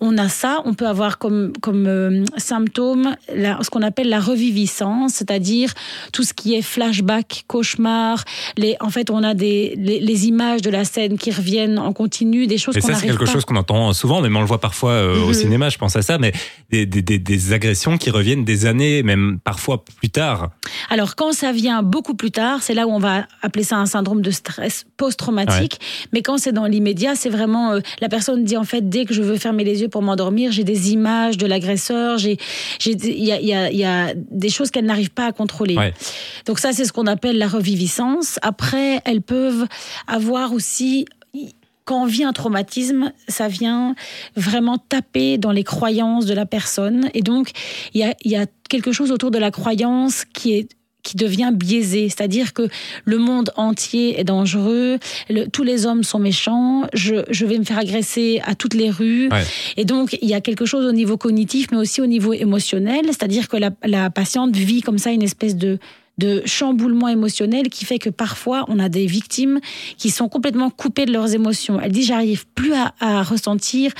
on 0.01 0.17
a 0.17 0.27
ça, 0.29 0.61
on 0.65 0.73
peut 0.73 0.87
avoir 0.87 1.17
comme, 1.17 1.53
comme 1.61 1.87
euh, 1.87 2.25
symptôme 2.37 3.15
ce 3.29 3.69
qu'on 3.69 3.81
appelle 3.81 4.09
la 4.09 4.19
reviviscence, 4.19 5.13
c'est-à-dire 5.13 5.73
tout 6.11 6.23
ce 6.23 6.33
qui 6.33 6.53
est 6.53 6.61
flashback, 6.61 7.45
cauchemar, 7.47 8.25
les, 8.57 8.75
en 8.81 8.89
fait, 8.89 9.09
on 9.09 9.23
a 9.23 9.33
des, 9.33 9.73
les, 9.77 9.99
les 9.99 10.27
images 10.27 10.61
de 10.61 10.69
la 10.69 10.83
scène 10.83 11.17
qui 11.17 11.30
reviennent 11.31 11.79
en 11.79 11.93
continu, 11.93 12.47
des 12.47 12.57
choses 12.57 12.75
qu'on 12.75 12.87
ça, 12.87 12.95
c'est 12.95 13.07
quelque 13.07 13.25
chose 13.25 13.45
qu'on 13.45 13.55
entend 13.55 13.93
souvent, 13.93 14.21
même 14.21 14.35
on 14.35 14.41
le 14.41 14.45
voit 14.45 14.59
parfois 14.59 14.91
euh, 14.91 15.15
mm 15.15 15.17
-hmm. 15.17 15.29
au 15.29 15.33
cinéma, 15.33 15.69
je 15.69 15.77
pense 15.77 15.95
à 15.95 16.01
ça, 16.01 16.17
mais 16.17 16.31
des, 16.69 16.85
des, 16.85 17.01
des, 17.01 17.53
agressions 17.53 17.97
qui 17.97 18.09
reviennent 18.09 18.45
des 18.45 18.65
années, 18.65 19.03
même 19.03 19.39
parfois 19.43 19.83
plus 19.99 20.09
tard. 20.09 20.51
Alors, 20.89 21.15
quand 21.15 21.33
ça 21.33 21.51
vient 21.51 21.83
beaucoup 21.83 22.15
plus 22.15 22.31
tard, 22.31 22.57
c'est 22.63 22.73
là 22.73 22.83
où 22.87 22.91
on 22.91 22.99
va 22.99 23.25
appeler 23.41 23.63
ça 23.63 23.77
un 23.77 23.85
syndrome 23.85 24.21
de 24.21 24.31
stress 24.31 24.85
post-traumatique. 24.97 25.77
Ouais. 25.79 26.09
Mais 26.13 26.21
quand 26.21 26.37
c'est 26.37 26.53
dans 26.53 26.65
l'immédiat, 26.73 27.15
c'est 27.15 27.29
vraiment 27.29 27.65
euh, 27.73 27.79
la 27.99 28.09
personne 28.09 28.43
dit 28.43 28.57
en 28.57 28.63
fait 28.63 28.83
dès 28.89 29.05
que 29.05 29.13
je 29.13 29.21
veux 29.21 29.37
fermer 29.37 29.63
les 29.63 29.81
yeux 29.81 29.89
pour 29.89 30.01
m'endormir, 30.01 30.51
j'ai 30.51 30.63
des 30.63 30.91
images 30.91 31.37
de 31.37 31.47
l'agresseur, 31.47 32.17
j'ai 32.17 32.37
il 32.85 33.23
y 33.23 33.31
a, 33.31 33.39
y, 33.41 33.53
a, 33.53 33.71
y 33.71 33.83
a 33.83 34.13
des 34.45 34.49
choses 34.49 34.69
qu'elle 34.71 34.85
n'arrive 34.85 35.11
pas 35.11 35.25
à 35.25 35.31
contrôler. 35.31 35.75
Ouais. 35.75 35.93
Donc 36.47 36.59
ça 36.59 36.69
c'est 36.73 36.85
ce 36.85 36.93
qu'on 36.93 37.07
appelle 37.07 37.37
la 37.37 37.47
reviviscence. 37.47 38.39
Après, 38.41 39.01
elles 39.05 39.21
peuvent 39.21 39.65
avoir 40.07 40.53
aussi 40.53 41.05
quand 41.91 42.03
on 42.03 42.05
vit 42.05 42.23
un 42.23 42.31
traumatisme, 42.31 43.11
ça 43.27 43.49
vient 43.49 43.95
vraiment 44.37 44.77
taper 44.77 45.37
dans 45.37 45.51
les 45.51 45.65
croyances 45.65 46.25
de 46.25 46.33
la 46.33 46.45
personne. 46.45 47.09
Et 47.13 47.21
donc, 47.21 47.49
il 47.93 47.99
y 47.99 48.05
a, 48.05 48.15
y 48.23 48.37
a 48.37 48.45
quelque 48.69 48.93
chose 48.93 49.11
autour 49.11 49.29
de 49.29 49.37
la 49.37 49.51
croyance 49.51 50.23
qui 50.23 50.53
est 50.53 50.69
qui 51.03 51.17
devient 51.17 51.51
biaisé, 51.51 52.09
c'est-à-dire 52.09 52.53
que 52.53 52.69
le 53.05 53.17
monde 53.17 53.51
entier 53.57 54.19
est 54.19 54.23
dangereux, 54.23 54.99
le, 55.31 55.47
tous 55.47 55.63
les 55.63 55.87
hommes 55.87 56.03
sont 56.03 56.19
méchants, 56.19 56.83
je, 56.93 57.25
je, 57.31 57.45
vais 57.47 57.57
me 57.57 57.63
faire 57.63 57.79
agresser 57.79 58.39
à 58.45 58.53
toutes 58.53 58.75
les 58.75 58.91
rues. 58.91 59.27
Ouais. 59.29 59.43
Et 59.77 59.83
donc, 59.83 60.15
il 60.21 60.29
y 60.29 60.35
a 60.35 60.41
quelque 60.41 60.67
chose 60.67 60.85
au 60.85 60.91
niveau 60.91 61.17
cognitif, 61.17 61.69
mais 61.71 61.77
aussi 61.77 62.01
au 62.01 62.05
niveau 62.05 62.33
émotionnel, 62.33 63.05
c'est-à-dire 63.07 63.47
que 63.47 63.57
la, 63.57 63.71
la 63.83 64.11
patiente 64.11 64.55
vit 64.55 64.81
comme 64.81 64.99
ça 64.99 65.09
une 65.09 65.23
espèce 65.23 65.55
de 65.55 65.79
de 66.17 66.41
chamboulement 66.45 67.07
émotionnel 67.07 67.69
qui 67.69 67.85
fait 67.85 67.99
que 67.99 68.09
parfois 68.09 68.65
on 68.67 68.79
a 68.79 68.89
des 68.89 69.05
victimes 69.05 69.59
qui 69.97 70.09
sont 70.09 70.29
complètement 70.29 70.69
coupées 70.69 71.05
de 71.05 71.13
leurs 71.13 71.33
émotions. 71.33 71.79
Elles 71.79 71.91
disent 71.91 72.07
j'arrive 72.07 72.45
plus 72.53 72.73
à, 72.73 72.93
à, 72.99 73.23
ressentir 73.23 73.91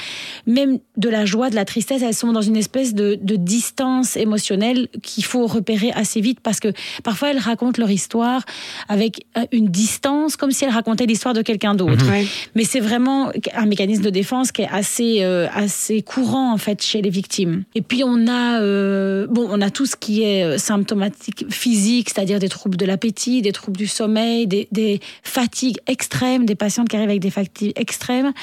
même 0.45 0.79
de 0.97 1.09
la 1.09 1.25
joie, 1.25 1.49
de 1.49 1.55
la 1.55 1.65
tristesse. 1.65 2.01
Elles 2.01 2.13
sont 2.13 2.31
dans 2.31 2.41
une 2.41 2.57
espèce 2.57 2.93
de, 2.93 3.17
de 3.21 3.35
distance 3.35 4.17
émotionnelle 4.17 4.87
qu'il 5.01 5.25
faut 5.25 5.47
repérer 5.47 5.91
assez 5.91 6.21
vite 6.21 6.39
parce 6.41 6.59
que 6.59 6.69
parfois 7.03 7.31
elles 7.31 7.39
racontent 7.39 7.81
leur 7.81 7.91
histoire 7.91 8.43
avec 8.87 9.25
une 9.51 9.67
distance 9.67 10.35
comme 10.35 10.51
si 10.51 10.65
elles 10.65 10.71
racontaient 10.71 11.05
l'histoire 11.05 11.33
de 11.33 11.41
quelqu'un 11.41 11.75
d'autre. 11.75 12.05
Mmh. 12.05 12.11
Ouais. 12.11 12.25
Mais 12.55 12.63
c'est 12.63 12.79
vraiment 12.79 13.31
un 13.53 13.65
mécanisme 13.65 14.03
de 14.03 14.09
défense 14.09 14.51
qui 14.51 14.63
est 14.63 14.69
assez 14.69 15.23
euh, 15.23 15.47
assez 15.53 16.01
courant 16.01 16.51
en 16.51 16.57
fait 16.57 16.83
chez 16.83 17.01
les 17.01 17.09
victimes. 17.09 17.63
Et 17.75 17.81
puis 17.81 18.03
on 18.03 18.27
a 18.27 18.61
euh, 18.61 19.27
bon 19.27 19.47
on 19.49 19.61
a 19.61 19.69
tout 19.69 19.85
ce 19.85 19.95
qui 19.95 20.23
est 20.23 20.43
euh, 20.43 20.57
symptomatique 20.57 21.45
physique 21.49 22.00
c'est-à-dire 22.09 22.39
des 22.39 22.49
troubles 22.49 22.77
de 22.77 22.85
l'appétit, 22.85 23.41
des 23.41 23.51
troubles 23.51 23.77
du 23.77 23.87
sommeil, 23.87 24.47
des, 24.47 24.99
fatigues 25.23 25.77
extrêmes, 25.87 26.45
des 26.45 26.55
patientes 26.55 26.89
qui 26.89 26.95
arrivent 26.95 27.09
avec 27.09 27.21
des 27.21 27.29
fatigues 27.29 27.73
extrêmes. 27.75 28.33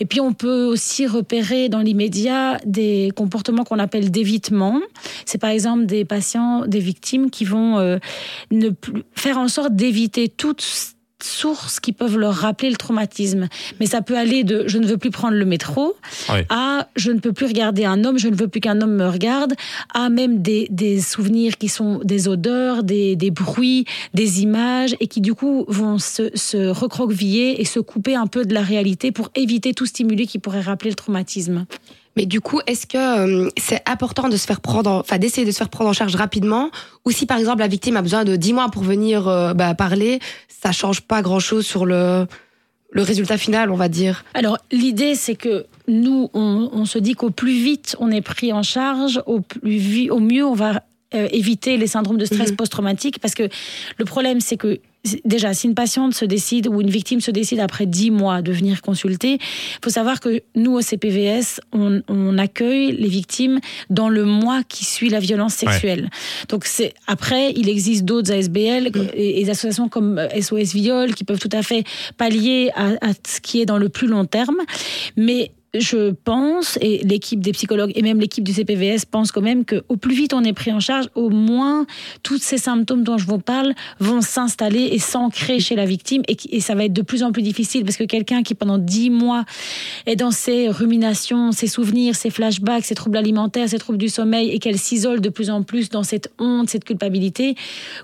Et 0.00 0.04
puis 0.04 0.20
on 0.20 0.32
peut 0.32 0.64
aussi 0.64 1.06
repérer 1.06 1.68
dans 1.68 1.80
l'immédiat 1.80 2.58
des 2.64 3.10
comportements 3.14 3.64
qu'on 3.64 3.78
appelle 3.78 4.10
d'évitement. 4.10 4.80
C'est 5.26 5.38
par 5.38 5.50
exemple 5.50 5.86
des 5.86 6.04
patients, 6.04 6.66
des 6.66 6.80
victimes 6.80 7.30
qui 7.30 7.44
vont 7.44 7.78
euh, 7.78 7.98
ne 8.50 8.70
plus, 8.70 9.02
faire 9.14 9.38
en 9.38 9.48
sorte 9.48 9.74
d'éviter 9.74 10.28
toute 10.28 10.93
sources 11.22 11.80
qui 11.80 11.92
peuvent 11.92 12.18
leur 12.18 12.34
rappeler 12.34 12.70
le 12.70 12.76
traumatisme. 12.76 13.48
Mais 13.80 13.86
ça 13.86 14.02
peut 14.02 14.16
aller 14.16 14.44
de 14.44 14.64
je 14.66 14.78
ne 14.78 14.86
veux 14.86 14.98
plus 14.98 15.10
prendre 15.10 15.36
le 15.36 15.44
métro 15.44 15.96
à 16.50 16.88
je 16.96 17.10
ne 17.10 17.18
peux 17.18 17.32
plus 17.32 17.46
regarder 17.46 17.84
un 17.84 18.04
homme, 18.04 18.18
je 18.18 18.28
ne 18.28 18.34
veux 18.34 18.48
plus 18.48 18.60
qu'un 18.60 18.80
homme 18.80 18.96
me 18.96 19.08
regarde, 19.08 19.54
à 19.92 20.08
même 20.08 20.42
des, 20.42 20.66
des 20.70 21.00
souvenirs 21.00 21.56
qui 21.56 21.68
sont 21.68 22.00
des 22.04 22.28
odeurs, 22.28 22.82
des, 22.82 23.16
des 23.16 23.30
bruits, 23.30 23.84
des 24.12 24.42
images, 24.42 24.96
et 25.00 25.06
qui 25.06 25.20
du 25.20 25.34
coup 25.34 25.64
vont 25.68 25.98
se, 25.98 26.30
se 26.34 26.68
recroqueviller 26.68 27.60
et 27.60 27.64
se 27.64 27.80
couper 27.80 28.14
un 28.14 28.26
peu 28.26 28.44
de 28.44 28.54
la 28.54 28.62
réalité 28.62 29.12
pour 29.12 29.30
éviter 29.34 29.74
tout 29.74 29.86
stimuli 29.86 30.26
qui 30.26 30.38
pourrait 30.38 30.60
rappeler 30.60 30.90
le 30.90 30.96
traumatisme. 30.96 31.66
Mais 32.16 32.26
du 32.26 32.40
coup, 32.40 32.60
est-ce 32.66 32.86
que 32.86 32.96
euh, 33.46 33.50
c'est 33.56 33.82
important 33.88 34.28
de 34.28 34.36
se 34.36 34.46
faire 34.46 34.60
prendre, 34.60 34.90
en- 34.90 34.98
enfin 35.00 35.18
d'essayer 35.18 35.46
de 35.46 35.50
se 35.50 35.58
faire 35.58 35.68
prendre 35.68 35.90
en 35.90 35.92
charge 35.92 36.14
rapidement, 36.16 36.70
ou 37.04 37.10
si 37.10 37.26
par 37.26 37.38
exemple 37.38 37.58
la 37.60 37.68
victime 37.68 37.96
a 37.96 38.02
besoin 38.02 38.24
de 38.24 38.36
10 38.36 38.52
mois 38.52 38.68
pour 38.70 38.82
venir 38.82 39.26
euh, 39.28 39.52
bah, 39.54 39.74
parler, 39.74 40.20
ça 40.48 40.72
change 40.72 41.00
pas 41.00 41.22
grand-chose 41.22 41.66
sur 41.66 41.86
le 41.86 42.26
le 42.92 43.02
résultat 43.02 43.36
final, 43.38 43.72
on 43.72 43.74
va 43.76 43.88
dire? 43.88 44.24
Alors, 44.34 44.56
l'idée, 44.70 45.16
c'est 45.16 45.34
que 45.34 45.66
nous, 45.88 46.30
on, 46.32 46.70
on 46.72 46.84
se 46.84 46.98
dit 47.00 47.14
qu'au 47.14 47.30
plus 47.30 47.50
vite 47.52 47.96
on 47.98 48.12
est 48.12 48.20
pris 48.22 48.52
en 48.52 48.62
charge, 48.62 49.20
au, 49.26 49.40
plus 49.40 50.10
au 50.10 50.20
mieux 50.20 50.44
on 50.46 50.54
va 50.54 50.80
euh, 51.12 51.26
éviter 51.32 51.76
les 51.76 51.88
syndromes 51.88 52.18
de 52.18 52.24
stress 52.24 52.50
Mhm. 52.50 52.56
post-traumatique. 52.56 53.18
Parce 53.18 53.34
que 53.34 53.48
le 53.98 54.04
problème, 54.04 54.40
c'est 54.40 54.56
que 54.56 54.78
déjà, 55.24 55.54
si 55.54 55.66
une 55.66 55.74
patiente 55.74 56.14
se 56.14 56.24
décide 56.24 56.68
ou 56.68 56.80
une 56.80 56.90
victime 56.90 57.20
se 57.20 57.30
décide 57.30 57.60
après 57.60 57.86
10 57.86 58.10
mois 58.10 58.42
de 58.42 58.52
venir 58.52 58.82
consulter, 58.82 59.34
il 59.34 59.78
faut 59.82 59.90
savoir 59.90 60.20
que 60.20 60.42
nous, 60.54 60.72
au 60.72 60.80
CPVS, 60.80 61.60
on, 61.72 62.02
on 62.08 62.38
accueille 62.38 62.92
les 62.92 63.08
victimes 63.08 63.60
dans 63.90 64.08
le 64.08 64.24
mois 64.24 64.62
qui 64.68 64.84
suit 64.84 65.08
la 65.08 65.20
violence 65.20 65.54
sexuelle. 65.54 66.10
Donc, 66.48 66.64
c'est 66.64 66.94
après, 67.06 67.52
il 67.52 67.68
existe 67.68 68.04
d'autres 68.04 68.32
ASBL 68.32 68.90
et, 69.14 69.40
et 69.40 69.44
des 69.44 69.50
associations 69.50 69.88
comme 69.88 70.18
euh, 70.18 70.40
SOS 70.40 70.74
Viol 70.74 71.14
qui 71.14 71.24
peuvent 71.24 71.38
tout 71.38 71.48
à 71.52 71.62
fait 71.62 71.84
pallier 72.16 72.70
à, 72.74 72.88
à 73.00 73.12
ce 73.26 73.40
qui 73.40 73.60
est 73.60 73.66
dans 73.66 73.78
le 73.78 73.88
plus 73.88 74.06
long 74.06 74.24
terme. 74.24 74.56
Mais 75.16 75.52
je 75.74 76.12
pense, 76.12 76.78
et 76.80 76.98
l'équipe 77.04 77.40
des 77.40 77.52
psychologues 77.52 77.92
et 77.94 78.02
même 78.02 78.20
l'équipe 78.20 78.44
du 78.44 78.52
CPVS 78.52 79.04
pense 79.10 79.32
quand 79.32 79.40
même 79.40 79.64
qu'au 79.64 79.96
plus 79.96 80.14
vite 80.14 80.32
on 80.32 80.42
est 80.44 80.52
pris 80.52 80.72
en 80.72 80.80
charge, 80.80 81.06
au 81.14 81.30
moins 81.30 81.86
tous 82.22 82.38
ces 82.38 82.58
symptômes 82.58 83.02
dont 83.02 83.18
je 83.18 83.26
vous 83.26 83.38
parle 83.38 83.74
vont 84.00 84.20
s'installer 84.20 84.88
et 84.92 84.98
s'ancrer 84.98 85.60
chez 85.60 85.74
la 85.74 85.84
victime 85.84 86.22
et, 86.28 86.60
ça 86.60 86.74
va 86.74 86.84
être 86.84 86.92
de 86.92 87.02
plus 87.02 87.22
en 87.22 87.32
plus 87.32 87.42
difficile 87.42 87.84
parce 87.84 87.96
que 87.96 88.04
quelqu'un 88.04 88.42
qui 88.42 88.54
pendant 88.54 88.78
dix 88.78 89.10
mois 89.10 89.44
est 90.06 90.16
dans 90.16 90.30
ses 90.30 90.68
ruminations, 90.68 91.52
ses 91.52 91.66
souvenirs, 91.66 92.14
ses 92.14 92.30
flashbacks, 92.30 92.84
ses 92.84 92.94
troubles 92.94 93.16
alimentaires, 93.16 93.68
ses 93.68 93.78
troubles 93.78 93.98
du 93.98 94.08
sommeil 94.08 94.50
et 94.50 94.58
qu'elle 94.58 94.78
s'isole 94.78 95.20
de 95.20 95.28
plus 95.28 95.50
en 95.50 95.62
plus 95.62 95.88
dans 95.90 96.02
cette 96.04 96.32
honte, 96.38 96.68
cette 96.70 96.84
culpabilité, 96.84 97.54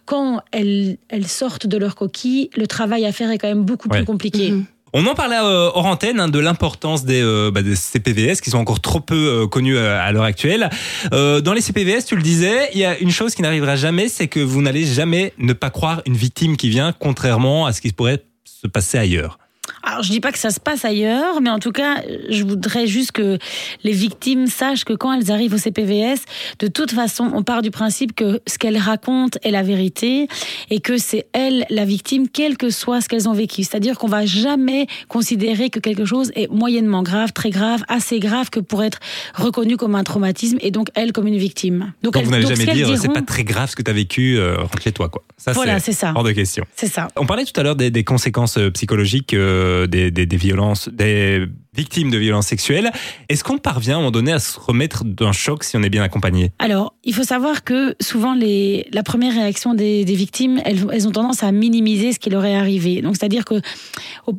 quand 0.05 0.41
elles, 0.53 0.97
elles 1.09 1.27
sortent 1.29 1.67
de 1.67 1.77
leur 1.77 1.95
coquille, 1.95 2.51
le 2.57 2.67
travail 2.67 3.07
à 3.07 3.13
faire 3.13 3.31
est 3.31 3.39
quand 3.39 3.49
même 3.49 3.65
beaucoup 3.65 3.89
Ouais. 3.89 3.99
plus 3.99 4.07
compliqué. 4.07 4.51
Mhm. 4.51 4.65
On 4.93 5.07
en 5.07 5.15
parlait 5.15 5.37
euh, 5.37 5.71
hors 5.73 5.87
antenne 5.87 6.19
hein, 6.19 6.29
de 6.29 6.39
l'importance 6.39 7.05
des, 7.05 7.23
euh, 7.23 7.51
bah, 7.53 7.63
des 7.63 7.77
CPVS 7.77 8.41
qui 8.41 8.51
sont 8.51 8.59
encore 8.59 8.81
trop 8.81 9.01
peu 9.01 9.43
euh, 9.43 9.47
connus 9.47 9.77
euh, 9.77 10.01
à 10.01 10.11
l'heure 10.13 10.25
actuelle. 10.25 10.69
Euh, 11.13 11.41
dans 11.41 11.53
les 11.53 11.61
CPVS, 11.61 12.05
tu 12.07 12.17
le 12.17 12.23
disais, 12.23 12.71
il 12.73 12.81
y 12.81 12.85
a 12.85 12.99
une 12.99 13.11
chose 13.11 13.35
qui 13.35 13.43
n'arrivera 13.43 13.77
jamais, 13.77 14.09
c'est 14.09 14.29
que 14.29 14.41
vous 14.41 14.63
n'allez 14.63 14.85
jamais 14.85 15.33
ne 15.39 15.53
pas 15.53 15.71
croire 15.71 16.03
une 16.07 16.17
victime 16.17 16.57
qui 16.57 16.71
vient, 16.71 16.93
contrairement 16.93 17.67
à 17.67 17.73
ce 17.73 17.81
qui 17.81 17.93
pourrait 17.93 18.25
se 18.45 18.67
passer 18.67 18.99
ailleurs. 18.99 19.40
Alors, 19.83 20.03
je 20.03 20.11
dis 20.11 20.21
pas 20.21 20.31
que 20.33 20.39
ça 20.39 20.51
se 20.51 20.61
passe 20.61 20.85
ailleurs, 20.85 21.41
mais 21.41 21.49
en 21.51 21.59
tout 21.59 21.73
cas, 21.73 22.03
je 22.29 22.45
voudrais 22.45 22.87
juste 22.87 23.13
que 23.13 23.39
les 23.83 23.93
victimes 23.93 24.47
sachent 24.47 24.85
que 24.85 24.93
quand 24.93 25.13
elles 25.13 25.31
arrivent 25.33 25.55
au 25.55 25.59
CPVS, 25.59 26.21
de 26.59 26.67
toute 26.67 26.91
façon, 26.93 27.31
on 27.35 27.43
part 27.43 27.63
du 27.63 27.71
principe 27.71 28.15
que 28.15 28.41
ce 28.47 28.59
qu'elles 28.59 28.77
racontent 28.77 29.39
est 29.43 29.51
la 29.51 29.63
vérité 29.63 30.29
et 30.69 30.81
que 30.81 30.99
c'est 30.99 31.27
elles, 31.33 31.65
la 31.71 31.85
victime, 31.87 32.29
quel 32.29 32.57
que 32.59 32.69
soit 32.71 33.01
ce 33.01 33.09
qu'elles 33.09 33.29
ont 33.29 33.33
vécu. 33.33 33.63
C'est-à-dire 33.63 33.97
qu'on 33.99 34.07
va 34.09 34.27
jamais 34.27 34.87
considérer 35.09 35.71
que 35.71 35.79
quelque 35.81 36.05
chose 36.05 36.31
est 36.35 36.51
moyennement 36.51 37.03
grave, 37.03 37.33
très 37.33 37.51
grave, 37.51 37.83
assez 37.89 38.19
grave 38.21 38.51
que 38.51 38.61
pour 38.61 38.83
être 38.85 38.99
reconnu 39.35 39.77
comme 39.77 39.95
un 39.95 40.05
traumatisme 40.05 40.59
et 40.61 40.71
donc 40.71 40.89
elle 40.95 41.13
comme 41.13 41.27
une 41.27 41.39
victime. 41.39 41.93
Donc 42.03 42.17
elles- 42.17 42.25
vous 42.25 42.31
n'allez 42.31 42.45
ce 42.45 42.51
jamais 42.51 42.67
qu'elles 42.67 42.75
dire 42.77 42.89
c'est 42.97 43.01
diront- 43.03 43.15
pas 43.15 43.23
très 43.23 43.45
grave 43.45 43.71
ce 43.71 43.77
que 43.77 43.83
tu 43.83 43.91
as 43.91 43.95
vécu, 43.95 44.37
euh, 44.39 44.57
rentre 44.59 44.83
chez 44.83 44.93
toi 44.93 45.09
quoi. 45.09 45.23
Ça 45.39 45.53
Voilà, 45.53 45.81
c'est 45.81 45.93
ça. 45.93 46.13
hors 46.15 46.23
de 46.25 46.33
question. 46.33 46.65
C'est 46.77 46.87
ça. 46.87 47.09
On 47.17 47.25
parlait 47.25 47.45
tout 47.47 47.59
à 47.59 47.63
l'heure 47.63 47.77
des, 47.77 47.91
des 47.91 48.05
conséquences 48.05 48.59
euh, 48.59 48.71
psychologiques 48.71 49.33
euh, 49.33 49.70
des, 49.87 50.11
des, 50.11 50.27
des 50.27 50.37
violences, 50.37 50.89
des 50.89 51.47
victimes 51.75 52.11
de 52.11 52.19
violences 52.19 52.49
sexuelles. 52.49 52.91
Est-ce 53.29 53.45
qu'on 53.45 53.59
parvient 53.59 53.95
à 53.95 53.97
un 53.97 54.01
moment 54.01 54.11
donné 54.11 54.33
à 54.33 54.41
se 54.41 54.59
remettre 54.59 55.05
d'un 55.05 55.31
choc 55.31 55.63
si 55.63 55.77
on 55.77 55.83
est 55.83 55.89
bien 55.89 56.03
accompagné? 56.03 56.51
Alors, 56.59 56.95
il 57.05 57.15
faut 57.15 57.23
savoir 57.23 57.63
que 57.63 57.95
souvent, 58.01 58.35
les, 58.35 58.89
la 58.93 59.05
première 59.05 59.35
réaction 59.35 59.75
des, 59.75 60.05
des 60.05 60.15
victimes, 60.15 60.61
elles, 60.65 60.85
elles 60.93 61.07
ont 61.07 61.13
tendance 61.13 61.45
à 61.45 61.53
minimiser 61.53 62.13
ce 62.13 62.19
qui 62.19 62.29
leur 62.29 62.45
est 62.45 62.57
arrivé. 62.57 63.03
Donc, 63.03 63.17
c'est-à-dire 63.17 63.45
que 63.45 63.61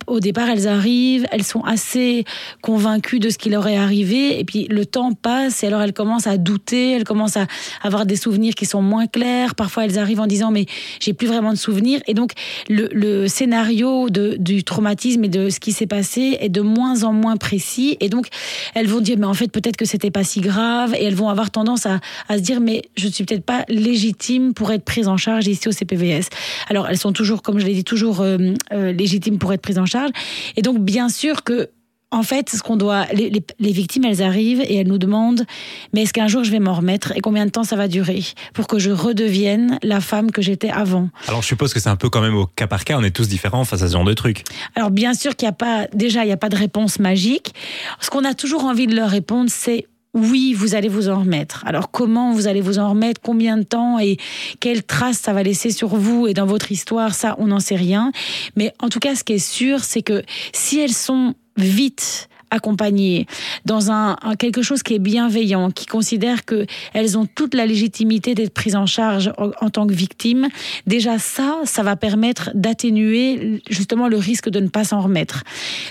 au, 0.07 0.19
départ, 0.19 0.50
elles 0.50 0.67
arrivent, 0.67 1.25
elles 1.31 1.43
sont 1.43 1.61
assez 1.61 2.25
convaincues 2.61 3.19
de 3.19 3.29
ce 3.29 3.38
qui 3.38 3.50
leur 3.50 3.67
est 3.67 3.77
arrivé, 3.77 4.39
et 4.39 4.43
puis 4.43 4.67
le 4.69 4.85
temps 4.85 5.13
passe, 5.13 5.63
et 5.63 5.67
alors 5.67 5.81
elles 5.81 5.93
commencent 5.93 6.27
à 6.27 6.38
douter, 6.38 6.91
elles 6.91 7.03
commencent 7.03 7.38
à 7.38 7.47
avoir 7.81 8.05
des 8.05 8.15
souvenirs 8.15 8.55
qui 8.55 8.65
sont 8.65 8.81
moins 8.81 9.07
clairs. 9.07 9.55
Parfois, 9.55 9.85
elles 9.85 9.97
arrivent 9.97 10.19
en 10.19 10.27
disant 10.27 10.51
mais 10.51 10.65
j'ai 11.00 11.13
plus 11.13 11.27
vraiment 11.27 11.51
de 11.51 11.57
souvenirs, 11.57 12.01
et 12.07 12.13
donc 12.13 12.33
le, 12.69 12.89
le 12.91 13.27
scénario 13.27 14.09
de, 14.09 14.35
du 14.38 14.63
traumatisme 14.63 15.23
et 15.23 15.29
de 15.29 15.50
ce 15.50 15.59
qui 15.59 15.71
s'est 15.71 15.88
passé 15.88 16.38
est 16.41 16.50
de 16.50 16.61
moins 16.61 17.03
en 17.03 17.13
moins 17.13 17.20
précis, 17.37 17.97
et 17.99 18.09
donc 18.09 18.27
elles 18.73 18.87
vont 18.87 19.01
dire 19.01 19.17
mais 19.17 19.25
en 19.25 19.33
fait 19.33 19.51
peut-être 19.51 19.77
que 19.77 19.85
c'était 19.85 20.11
pas 20.11 20.23
si 20.23 20.41
grave, 20.41 20.93
et 20.95 21.03
elles 21.03 21.15
vont 21.15 21.29
avoir 21.29 21.51
tendance 21.51 21.85
à, 21.85 21.99
à 22.29 22.37
se 22.37 22.43
dire 22.43 22.59
mais 22.59 22.83
je 22.95 23.07
ne 23.07 23.11
suis 23.11 23.23
peut-être 23.23 23.45
pas 23.45 23.65
légitime 23.69 24.53
pour 24.53 24.71
être 24.71 24.83
prise 24.83 25.07
en 25.07 25.17
charge 25.17 25.47
ici 25.47 25.67
au 25.67 25.71
CPVS. 25.71 26.29
Alors 26.69 26.87
elles 26.87 26.97
sont 26.97 27.13
toujours, 27.13 27.41
comme 27.41 27.59
je 27.59 27.65
l'ai 27.65 27.73
dit, 27.73 27.83
toujours 27.83 28.21
euh, 28.21 28.37
euh, 28.71 28.91
légitimes 28.91 29.37
pour 29.37 29.53
être 29.53 29.61
prises 29.61 29.79
en 29.79 29.85
charge, 29.85 30.11
et 30.55 30.61
donc 30.61 30.79
bien 30.79 31.09
sûr 31.09 31.43
que 31.43 31.69
en 32.11 32.23
fait, 32.23 32.49
ce 32.49 32.61
qu'on 32.61 32.75
doit, 32.75 33.05
les, 33.13 33.29
les- 33.29 33.43
les 33.59 33.71
victimes, 33.71 34.03
elles 34.05 34.21
arrivent 34.21 34.61
et 34.61 34.75
elles 34.75 34.87
nous 34.87 34.97
demandent, 34.97 35.45
mais 35.93 36.01
est-ce 36.03 36.11
qu'un 36.13 36.27
jour 36.27 36.43
je 36.43 36.51
vais 36.51 36.59
m'en 36.59 36.73
remettre 36.73 37.13
et 37.15 37.21
combien 37.21 37.45
de 37.45 37.51
temps 37.51 37.63
ça 37.63 37.75
va 37.77 37.87
durer 37.87 38.21
pour 38.53 38.67
que 38.67 38.79
je 38.79 38.91
redevienne 38.91 39.79
la 39.81 40.01
femme 40.01 40.31
que 40.31 40.41
j'étais 40.41 40.69
avant 40.69 41.09
Alors 41.27 41.41
je 41.41 41.47
suppose 41.47 41.73
que 41.73 41.79
c'est 41.79 41.89
un 41.89 41.95
peu 41.95 42.09
quand 42.09 42.21
même 42.21 42.35
au 42.35 42.45
cas 42.47 42.67
par 42.67 42.83
cas, 42.83 42.97
on 42.99 43.03
est 43.03 43.11
tous 43.15 43.27
différents 43.29 43.63
face 43.65 43.81
à 43.81 43.87
ce 43.87 43.93
genre 43.93 44.03
de 44.03 44.13
truc. 44.13 44.43
Alors 44.75 44.91
bien 44.91 45.13
sûr 45.13 45.35
qu'il 45.35 45.45
n'y 45.47 45.51
a 45.51 45.53
pas, 45.53 45.87
déjà 45.93 46.23
il 46.23 46.27
n'y 46.27 46.33
a 46.33 46.37
pas 46.37 46.49
de 46.49 46.57
réponse 46.57 46.99
magique. 46.99 47.53
Ce 48.01 48.09
qu'on 48.09 48.25
a 48.25 48.33
toujours 48.33 48.65
envie 48.65 48.87
de 48.87 48.95
leur 48.95 49.09
répondre, 49.09 49.49
c'est 49.49 49.87
oui, 50.13 50.53
vous 50.53 50.75
allez 50.75 50.89
vous 50.89 51.07
en 51.07 51.21
remettre. 51.21 51.63
Alors 51.65 51.89
comment 51.89 52.33
vous 52.33 52.47
allez 52.47 52.59
vous 52.59 52.79
en 52.79 52.89
remettre, 52.89 53.21
combien 53.23 53.55
de 53.55 53.63
temps? 53.63 53.97
Et 53.97 54.17
quelle 54.59 54.83
trace 54.83 55.17
ça 55.17 55.31
va 55.31 55.41
laisser 55.41 55.71
sur 55.71 55.95
vous 55.95 56.27
et 56.27 56.33
dans 56.33 56.45
votre 56.45 56.69
histoire, 56.73 57.13
ça 57.13 57.35
on 57.39 57.47
n'en 57.47 57.61
sait 57.61 57.77
rien. 57.77 58.11
Mais 58.57 58.73
en 58.81 58.89
tout 58.89 58.99
cas, 58.99 59.15
ce 59.15 59.23
qui 59.23 59.31
est 59.31 59.37
sûr, 59.39 59.85
c'est 59.85 60.01
que 60.01 60.21
si 60.51 60.81
elles 60.81 60.91
sont 60.91 61.33
vite 61.58 62.27
accompagnées 62.53 63.27
dans 63.63 63.91
un, 63.91 64.17
un- 64.22 64.36
quelque 64.36 64.62
chose 64.62 64.84
qui 64.84 64.93
est 64.93 65.00
bienveillant, 65.00 65.72
qui 65.72 65.86
considère 65.86 66.43
que 66.43 66.65
elles 66.93 67.17
ont 67.17 67.25
toute 67.25 67.53
la 67.53 67.65
légitimité 67.65 68.36
d'être 68.36 68.53
prises 68.53 68.75
en 68.75 68.86
charge 68.86 69.31
en, 69.38 69.51
en 69.62 69.70
tant 69.70 69.88
que 69.88 69.93
victimes, 69.93 70.50
déjà 70.86 71.17
ça, 71.17 71.62
ça 71.63 71.81
va 71.81 71.96
permettre 71.96 72.51
d'atténuer 72.53 73.62
justement 73.70 74.10
le 74.10 74.17
risque 74.17 74.50
de 74.50 74.60
ne 74.60 74.67
pas 74.67 74.84
s'en 74.84 75.00
remettre. 75.00 75.43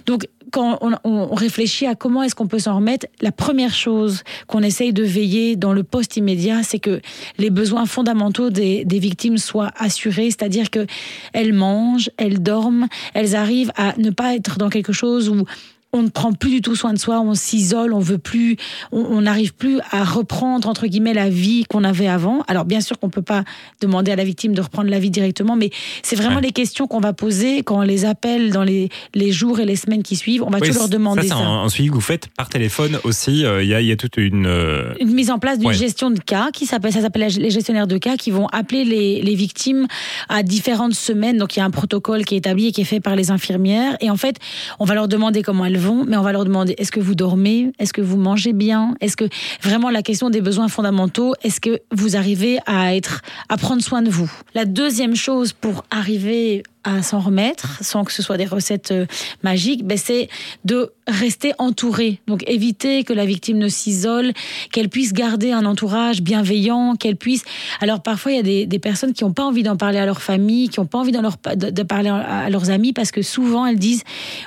Donc 0.05 0.27
quand 0.51 0.79
on, 1.05 1.35
réfléchit 1.35 1.87
à 1.87 1.95
comment 1.95 2.23
est-ce 2.23 2.35
qu'on 2.35 2.47
peut 2.47 2.59
s'en 2.59 2.77
remettre, 2.77 3.07
la 3.21 3.33
première 3.33 3.75
chose 3.75 4.23
qu'on 4.47 4.63
essaye 4.63 4.93
de 4.93 5.03
veiller 5.03 5.57
dans 5.57 5.73
le 5.73 5.83
post 5.83 6.17
immédiat, 6.17 6.63
c'est 6.63 6.79
que 6.79 7.01
les 7.39 7.51
besoins 7.51 7.87
fondamentaux 7.87 8.51
des, 8.51 8.85
des 8.85 8.99
victimes 8.99 9.39
soient 9.39 9.73
assurés, 9.77 10.31
c'est-à-dire 10.31 10.71
que 10.71 10.87
elles 11.33 11.53
mangent, 11.53 12.11
elles 12.17 12.43
dorment, 12.43 12.89
elles 13.15 13.37
arrivent 13.37 13.73
à 13.77 13.95
ne 13.99 14.11
pas 14.11 14.35
être 14.35 14.59
dans 14.59 14.69
quelque 14.69 14.93
chose 14.93 15.29
où 15.29 15.45
on 15.93 16.03
ne 16.03 16.09
prend 16.09 16.33
plus 16.33 16.51
du 16.51 16.61
tout 16.61 16.77
soin 16.77 16.93
de 16.93 16.99
soi, 16.99 17.21
on 17.21 17.35
s'isole, 17.35 17.93
on 17.93 17.99
veut 17.99 18.19
plus, 18.19 18.57
on 18.93 19.23
n'arrive 19.23 19.55
plus 19.55 19.79
à 19.91 20.05
reprendre 20.05 20.69
entre 20.69 20.87
guillemets 20.87 21.15
la 21.15 21.29
vie 21.29 21.65
qu'on 21.69 21.83
avait 21.85 22.07
avant. 22.07 22.43
Alors 22.47 22.65
bien 22.65 22.81
sûr 22.81 22.99
qu'on 22.99 23.09
peut 23.11 23.23
pas 23.23 23.43
demander 23.81 24.13
à 24.13 24.17
la 24.17 24.25
victime 24.25 24.55
de 24.55 24.61
reprendre 24.63 24.89
la 24.91 24.99
vie 25.01 25.11
directement, 25.11 25.57
mais 25.57 25.71
c'est 26.03 26.17
vraiment 26.17 26.37
Ouais. 26.37 26.43
les 26.43 26.53
questions 26.53 26.87
qu'on 26.87 27.01
va 27.01 27.13
poser 27.13 27.63
quand 27.65 27.79
on 27.79 27.83
les 27.83 28.05
appelle 28.05 28.53
dans 28.53 28.63
les, 28.63 28.89
les 29.15 29.33
jours 29.33 29.59
et 29.59 29.65
les 29.67 29.75
semaines 29.77 30.03
qui 30.05 30.15
suivent. 30.15 30.43
On 30.45 30.51
va 30.51 30.59
Oui, 30.61 30.69
toujours 30.69 30.83
leur 30.83 30.89
demander 30.89 31.23
ça. 31.23 31.29
ça. 31.31 31.35
c'est 31.39 31.43
un, 31.43 31.63
un 31.65 31.69
suivi 31.69 31.89
que 31.89 31.95
vous 31.95 32.01
faites 32.01 32.29
par 32.37 32.49
téléphone 32.49 32.99
aussi. 33.03 33.45
euh, 33.45 33.63
Il 33.63 33.69
y, 33.69 33.75
a, 33.75 33.81
y 33.81 33.91
a 33.91 33.97
toute 33.97 34.17
une... 34.17 34.47
euh, 34.47 34.95
Une 35.01 35.13
mise 35.13 35.31
en 35.33 35.39
place 35.41 35.59
d'une 35.59 35.69
Ouais. 35.69 35.75
gestion 35.75 36.11
de 36.11 36.21
cas 36.21 36.51
qui 36.53 36.67
s'appelle, 36.67 36.93
ça 36.93 37.01
s'appelle 37.01 37.29
les 37.37 37.51
gestionnaires 37.51 37.87
de 37.89 37.99
cas 37.99 38.17
qui 38.17 38.31
vont 38.31 38.47
appeler 38.53 38.85
les, 38.85 39.23
les 39.23 39.35
victimes 39.35 39.87
à 40.29 40.43
différentes 40.45 40.95
semaines. 40.95 41.37
Donc 41.39 41.57
il 41.57 41.59
y 41.59 41.63
a 41.63 41.65
un 41.65 41.71
protocole 41.71 42.25
qui 42.25 42.35
est 42.37 42.39
établi 42.39 42.69
et 42.69 42.73
qui 42.73 42.83
est 42.83 42.85
fait 42.85 43.01
par 43.01 43.17
les 43.17 43.31
infirmières. 43.33 43.97
Et 44.01 44.09
en 44.11 44.17
fait, 44.17 44.37
on 44.79 44.85
va 44.85 44.95
leur 44.95 45.09
demander 45.09 45.43
comment 45.43 45.65
elles 45.65 45.80
mais 46.07 46.17
on 46.17 46.23
va 46.23 46.33
leur 46.33 46.45
demander 46.45 46.75
est-ce 46.79 46.93
que 46.93 47.01
vous 47.01 47.15
dormez, 47.15 47.73
est-ce 47.79 47.93
que 47.93 48.01
vous 48.01 48.17
mangez 48.17 48.53
bien, 48.53 48.95
est-ce 49.01 49.17
que 49.17 49.25
vraiment 49.63 49.91
la 49.91 50.03
question 50.03 50.31
des 50.31 50.41
besoins 50.41 50.69
fondamentaux, 50.69 51.35
est-ce 51.43 51.61
que 51.61 51.81
vous 51.93 52.17
arrivez 52.17 52.59
à 52.67 52.95
être, 52.95 53.23
à 53.49 53.57
prendre 53.57 53.83
soin 53.83 54.03
de 54.03 54.11
vous? 54.11 54.31
La 54.55 54.65
deuxième 54.65 55.17
chose 55.17 55.53
pour 55.53 55.85
arriver 55.91 56.63
à 56.85 57.03
s'en 57.03 57.21
remettre, 57.21 57.79
sans 57.83 58.05
que 58.05 58.13
ce 58.13 58.23
soit 58.23 58.39
des 58.39 58.47
recettes 58.47 58.91
euh, 58.91 59.07
magiques, 59.43 59.85
ben 59.85 59.99
c'est 59.99 60.29
de 60.65 60.93
rester 61.07 61.53
entouré. 61.59 62.21
Donc 62.27 62.43
éviter 62.49 63.05
que 63.05 63.13
la 63.13 63.27
victime 63.27 63.59
ne 63.59 63.69
s'isole, 63.69 64.33
qu'elle 64.73 64.89
puisse 64.89 65.13
garder 65.13 65.53
un 65.53 65.67
entourage 65.67 66.23
bienveillant, 66.23 66.97
qu'elle 66.97 67.17
puisse. 67.17 67.45
Alors 67.81 68.03
parfois 68.03 68.33
il 68.33 68.37
y 68.37 68.63
a 68.63 68.67
des, 68.67 68.79
personnes 68.79 69.13
qui 69.13 69.25
n'ont 69.25 69.33
pas 69.33 69.45
envie 69.45 69.63
d'en 69.63 69.77
parler 69.77 69.99
à 69.99 70.07
leur 70.07 70.23
famille, 70.23 70.71
qui 70.71 70.81
n'ont 70.81 70.87
pas 70.87 70.99
envie 70.99 71.13
leur, 71.13 71.37
de, 71.55 71.83
parler 71.83 72.09
à 72.09 72.49
leurs 72.49 72.71
amis 72.71 72.95
parce 72.95 73.11
que 73.11 73.21
souvent 73.21 73.67
elles 73.67 73.79
disent 73.79 74.05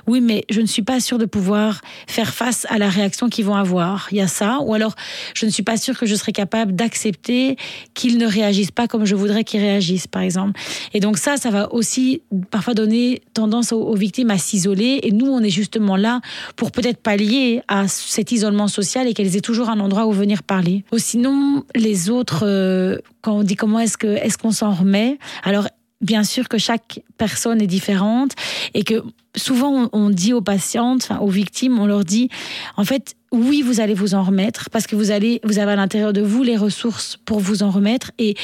oui 0.08 0.22
mais 0.22 0.44
je 0.50 0.60
ne 0.60 0.66
suis 0.66 0.82
pas 0.82 1.00
sûre 1.00 1.20
de 1.20 1.26
pouvoir 1.26 1.82
faire 2.08 2.34
face 2.34 2.66
à 2.70 2.80
la 2.80 2.90
réaction 2.90 3.30
qu'ils 3.30 3.46
vont 3.46 3.56
avoir. 3.56 4.08
Il 4.12 4.18
y 4.18 4.22
a 4.22 4.28
ça. 4.28 4.60
Ou 4.62 4.74
alors 4.74 4.96
je 5.36 5.46
ne 5.46 5.52
suis 5.52 5.64
pas 5.64 5.78
sûre 5.78 6.00
que 6.00 6.08
je 6.08 6.16
serai 6.16 6.32
capable 6.32 6.76
d'accepter 6.76 7.58
qu'ils 7.94 8.18
ne 8.18 8.26
réagissent 8.26 8.72
pas 8.72 8.88
comme 8.88 9.06
je 9.06 9.14
voudrais 9.16 9.44
qu'ils 9.44 9.62
réagissent 9.62 10.08
par 10.08 10.24
exemple. 10.24 10.60
Et 10.94 11.00
donc 11.00 11.18
ça, 11.18 11.38
ça 11.38 11.52
va 11.52 11.72
aussi 11.74 12.22
parfois 12.50 12.74
donner 12.74 13.22
tendance 13.34 13.72
aux, 13.72 13.96
victimes 13.96 14.32
à 14.32 14.38
s'isoler. 14.38 15.00
Et 15.04 15.12
nous, 15.12 15.28
on 15.28 15.42
est 15.42 15.50
justement 15.50 15.96
là 15.96 16.22
pour 16.56 16.72
peut-être 16.72 17.02
pallier 17.02 17.62
à 17.68 17.88
cet 17.88 18.32
isolement 18.32 18.68
social 18.68 19.08
et 19.08 19.14
qu'elles 19.14 19.36
aient 19.36 19.42
toujours 19.42 19.70
un 19.70 19.80
endroit 19.80 20.06
où 20.06 20.12
venir 20.12 20.44
parler. 20.44 20.84
Ou 20.92 20.98
sinon, 20.98 21.64
les 21.76 22.10
autres, 22.10 22.44
euh, 22.46 22.98
quand 23.22 23.38
on 23.38 23.44
dit 23.44 23.56
comment 23.56 23.80
est-ce 23.80 23.98
que 23.98 24.08
est-ce 24.08 24.38
qu'on 24.38 24.52
s'en 24.52 24.74
remet, 24.74 25.18
alors 25.44 25.68
bien 26.02 26.24
sûr 26.24 26.50
que 26.50 26.58
chaque 26.58 27.00
personne 27.18 27.62
est 27.62 27.68
différente 27.68 28.32
et 28.74 28.84
que 28.84 29.04
souvent 29.36 29.90
on 29.94 30.10
dit 30.10 30.34
aux 30.34 30.42
patientes, 30.42 31.10
aux 31.20 31.30
victimes, 31.30 31.80
on 31.80 31.88
leur 31.88 32.04
dit 32.04 32.30
en 32.78 32.84
fait 32.84 33.16
oui, 33.34 33.64
vous 33.64 33.82
allez 33.82 33.96
vous 33.96 34.14
en 34.14 34.22
remettre 34.22 34.70
parce 34.70 34.86
que 34.86 34.96
vous 34.96 35.10
allez, 35.10 35.42
vous 35.44 35.58
avez 35.58 35.72
à 35.72 35.76
l'intérieur 35.76 36.14
de 36.14 36.22
vous 36.22 36.44
les 36.44 36.56
ressources 36.56 37.18
pour 37.26 37.40
vous 37.40 37.64
en 37.64 37.72
remettre. 37.72 38.12
Et 38.20 38.36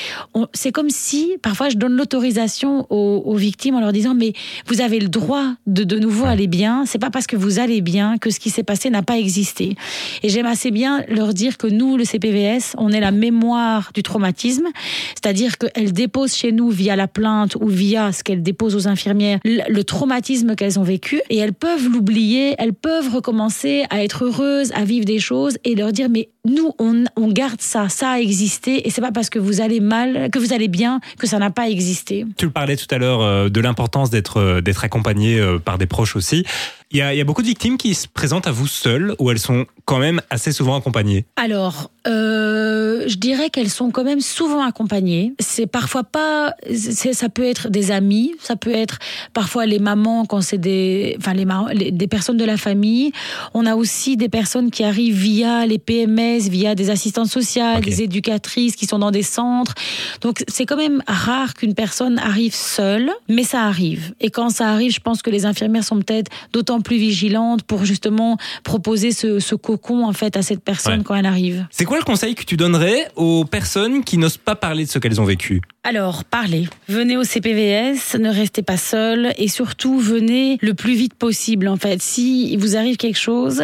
c'est 0.53 0.71
comme 0.71 0.89
si, 0.89 1.37
parfois, 1.43 1.69
je 1.69 1.77
donne 1.77 1.95
l'autorisation 1.95 2.87
aux, 2.89 3.21
aux, 3.23 3.35
victimes 3.35 3.75
en 3.75 3.81
leur 3.81 3.91
disant, 3.91 4.15
mais 4.15 4.33
vous 4.65 4.81
avez 4.81 4.99
le 4.99 5.07
droit 5.07 5.45
de 5.67 5.83
de 5.83 5.99
nouveau 5.99 6.25
aller 6.25 6.47
bien. 6.47 6.85
C'est 6.87 6.97
pas 6.97 7.11
parce 7.11 7.27
que 7.27 7.35
vous 7.35 7.59
allez 7.59 7.81
bien 7.81 8.17
que 8.17 8.31
ce 8.31 8.39
qui 8.39 8.49
s'est 8.49 8.63
passé 8.63 8.89
n'a 8.89 9.03
pas 9.03 9.19
existé. 9.19 9.75
Et 10.23 10.29
j'aime 10.29 10.47
assez 10.47 10.71
bien 10.71 11.03
leur 11.07 11.35
dire 11.35 11.57
que 11.57 11.67
nous, 11.67 11.95
le 11.95 12.03
CPVS, 12.03 12.73
on 12.79 12.89
est 12.89 12.99
la 12.99 13.11
mémoire 13.11 13.91
du 13.93 14.01
traumatisme, 14.01 14.67
c'est-à-dire 15.09 15.59
qu'elles 15.59 15.93
déposent 15.93 16.33
chez 16.33 16.51
nous 16.51 16.69
via 16.69 16.95
la 16.95 17.07
plainte 17.07 17.55
ou 17.61 17.67
via 17.67 18.11
ce 18.11 18.23
qu'elles 18.23 18.41
déposent 18.41 18.75
aux 18.75 18.87
infirmières 18.87 19.39
le, 19.45 19.61
le 19.71 19.83
traumatisme 19.83 20.55
qu'elles 20.55 20.79
ont 20.79 20.83
vécu 20.83 21.21
et 21.29 21.37
elles 21.37 21.53
peuvent 21.53 21.87
l'oublier, 21.87 22.55
elles 22.57 22.73
peuvent 22.73 23.13
recommencer 23.13 23.83
à 23.91 24.03
être 24.03 24.25
heureuses 24.25 24.71
à 24.73 24.78
vivre 24.83 25.05
des 25.05 25.19
choses 25.19 25.57
et 25.63 25.75
leur 25.75 25.91
dire 25.91 26.07
mais 26.09 26.29
nous 26.45 26.71
on, 26.79 27.03
on 27.15 27.27
garde 27.27 27.61
ça, 27.61 27.89
ça 27.89 28.11
a 28.11 28.19
existé 28.19 28.87
et 28.87 28.89
c'est 28.89 29.01
pas 29.01 29.11
parce 29.11 29.29
que 29.29 29.39
vous 29.39 29.61
allez 29.61 29.79
mal, 29.79 30.29
que 30.31 30.39
vous 30.39 30.53
allez 30.53 30.67
bien 30.67 30.99
que 31.17 31.27
ça 31.27 31.39
n'a 31.39 31.49
pas 31.49 31.69
existé. 31.69 32.25
Tu 32.37 32.49
parlais 32.49 32.75
tout 32.75 32.87
à 32.91 32.97
l'heure 32.97 33.21
euh, 33.21 33.49
de 33.49 33.59
l'importance 33.59 34.09
d'être 34.09 34.37
euh, 34.37 34.61
d'être 34.61 34.83
accompagné 34.83 35.39
euh, 35.39 35.59
par 35.59 35.77
des 35.77 35.85
proches 35.85 36.15
aussi. 36.15 36.45
Il 36.91 36.97
y, 36.97 37.01
a, 37.03 37.13
il 37.13 37.17
y 37.17 37.21
a 37.21 37.23
beaucoup 37.23 37.43
de 37.43 37.47
victimes 37.47 37.77
qui 37.77 37.93
se 37.93 38.07
présentent 38.07 38.47
à 38.47 38.51
vous 38.51 38.65
seules 38.65 39.13
ou 39.19 39.29
elles 39.29 39.37
sont 39.37 39.67
quand 39.85 39.99
même 39.99 40.21
assez 40.31 40.51
souvent 40.51 40.75
accompagnées 40.75 41.25
Alors, 41.35 41.91
euh, 42.07 43.03
je 43.07 43.15
dirais 43.17 43.51
qu'elles 43.51 43.69
sont 43.69 43.91
quand 43.91 44.03
même 44.03 44.21
souvent 44.21 44.63
accompagnées. 44.63 45.33
C'est 45.39 45.67
parfois 45.67 46.03
pas, 46.03 46.55
ça 46.73 47.29
peut 47.29 47.43
être 47.43 47.69
des 47.69 47.91
amis, 47.91 48.33
ça 48.39 48.55
peut 48.55 48.73
être 48.73 48.97
parfois 49.33 49.67
les 49.67 49.77
mamans 49.77 50.25
quand 50.25 50.41
c'est 50.41 50.57
des, 50.57 51.15
enfin 51.19 51.33
les, 51.33 51.45
les, 51.73 51.91
des 51.91 52.07
personnes 52.07 52.37
de 52.37 52.45
la 52.45 52.57
famille. 52.57 53.11
On 53.53 53.67
a 53.67 53.75
aussi 53.75 54.17
des 54.17 54.29
personnes 54.29 54.71
qui 54.71 54.83
arrivent 54.83 55.15
via 55.15 55.67
les 55.67 55.77
PMS, 55.77 56.49
via 56.49 56.73
des 56.73 56.89
assistantes 56.89 57.27
sociales, 57.27 57.79
okay. 57.79 57.89
des 57.89 58.01
éducatrices 58.01 58.75
qui 58.75 58.87
sont 58.87 58.99
dans 58.99 59.11
des 59.11 59.23
centres. 59.23 59.75
Donc 60.21 60.43
c'est 60.47 60.65
quand 60.65 60.77
même 60.77 61.03
rare 61.07 61.53
qu'une 61.53 61.75
personne 61.75 62.17
arrive 62.17 62.55
seule, 62.55 63.11
mais 63.27 63.43
ça 63.43 63.63
arrive. 63.63 64.13
Et 64.19 64.31
quand 64.31 64.49
ça 64.49 64.69
arrive, 64.69 64.91
je 64.91 65.01
pense 65.01 65.21
que 65.21 65.29
les 65.29 65.45
infirmières 65.45 65.83
sont 65.83 65.99
peut-être 65.99 66.31
d'autant 66.53 66.78
plus 66.81 66.97
vigilantes 66.97 67.63
pour 67.63 67.85
justement 67.85 68.37
proposer 68.63 69.11
ce, 69.11 69.39
ce 69.39 69.55
cocon 69.55 70.05
en 70.05 70.13
fait 70.13 70.37
à 70.37 70.41
cette 70.41 70.63
personne 70.63 70.99
ouais. 70.99 71.03
quand 71.03 71.15
elle 71.15 71.25
arrive. 71.25 71.65
C'est 71.71 71.85
quoi 71.85 71.97
le 71.97 72.03
conseil 72.03 72.35
que 72.35 72.43
tu 72.43 72.57
donnerais 72.57 73.09
aux 73.15 73.45
personnes 73.45 74.03
qui 74.03 74.17
n'osent 74.17 74.37
pas 74.37 74.55
parler 74.55 74.85
de 74.85 74.89
ce 74.89 74.99
qu'elles 74.99 75.21
ont 75.21 75.25
vécu? 75.25 75.61
Alors, 75.83 76.25
parlez. 76.25 76.67
Venez 76.89 77.15
au 77.15 77.23
CPVS, 77.23 78.17
ne 78.19 78.29
restez 78.29 78.63
pas 78.63 78.75
seul 78.75 79.33
et 79.37 79.47
surtout 79.47 79.97
venez 79.97 80.57
le 80.61 80.73
plus 80.73 80.93
vite 80.93 81.13
possible 81.13 81.69
en 81.69 81.77
fait. 81.77 82.01
Si 82.01 82.55
vous 82.57 82.75
arrive 82.75 82.97
quelque 82.97 83.17
chose, 83.17 83.63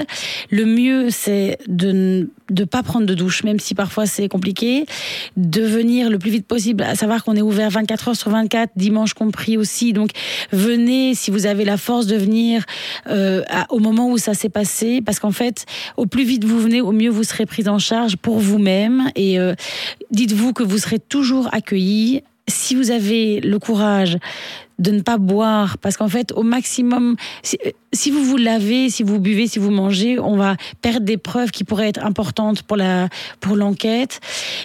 le 0.49 0.65
mieux 0.65 1.09
c'est 1.09 1.57
de 1.67 2.29
de 2.51 2.63
pas 2.63 2.83
prendre 2.83 3.07
de 3.07 3.15
douche 3.15 3.43
même 3.43 3.59
si 3.59 3.73
parfois 3.73 4.05
c'est 4.05 4.29
compliqué, 4.29 4.85
de 5.35 5.63
venir 5.63 6.11
le 6.11 6.19
plus 6.19 6.29
vite 6.29 6.45
possible, 6.45 6.83
à 6.83 6.95
savoir 6.95 7.23
qu'on 7.23 7.35
est 7.35 7.41
ouvert 7.41 7.71
24 7.71 8.09
heures 8.09 8.15
sur 8.15 8.29
24, 8.29 8.73
dimanche 8.75 9.13
compris 9.15 9.57
aussi. 9.57 9.93
Donc 9.93 10.11
venez 10.51 11.15
si 11.15 11.31
vous 11.31 11.47
avez 11.47 11.65
la 11.65 11.77
force 11.77 12.05
de 12.05 12.15
venir 12.15 12.63
euh, 13.07 13.43
au 13.69 13.79
moment 13.79 14.09
où 14.09 14.17
ça 14.17 14.35
s'est 14.35 14.49
passé 14.49 15.01
parce 15.01 15.19
qu'en 15.19 15.31
fait, 15.31 15.65
au 15.97 16.05
plus 16.05 16.23
vite 16.23 16.45
vous 16.45 16.59
venez, 16.59 16.81
au 16.81 16.91
mieux 16.91 17.09
vous 17.09 17.23
serez 17.23 17.45
prise 17.45 17.67
en 17.67 17.79
charge 17.79 18.15
pour 18.15 18.39
vous-même 18.39 19.09
et 19.15 19.39
euh, 19.39 19.55
dites-vous 20.11 20.53
que 20.53 20.63
vous 20.63 20.77
serez 20.77 20.99
toujours 20.99 21.49
accueilli 21.51 22.14
si 22.47 22.75
vous 22.75 22.91
avez 22.91 23.39
le 23.41 23.59
courage 23.59 24.17
de 24.79 24.91
ne 24.91 25.01
pas 25.01 25.17
boire. 25.17 25.77
Parce 25.77 25.97
qu'en 25.97 26.09
fait 26.09 26.31
au 26.33 26.43
maximum 26.43 27.15
si, 27.43 27.57
si, 27.93 28.11
vous 28.11 28.23
vous 28.23 28.37
lavez 28.37 28.89
si 28.89 29.03
vous 29.03 29.19
buvez 29.19 29.47
si 29.47 29.59
vous 29.59 29.71
mangez 29.71 30.19
on 30.19 30.35
va 30.35 30.55
perdre 30.81 31.05
des 31.05 31.17
preuves 31.17 31.51
qui 31.51 31.63
pourraient 31.63 31.89
être 31.89 32.03
importantes 32.03 32.63
pour 32.63 32.77
la 32.77 33.09
pour 33.39 33.55
l'enquête. 33.55 34.19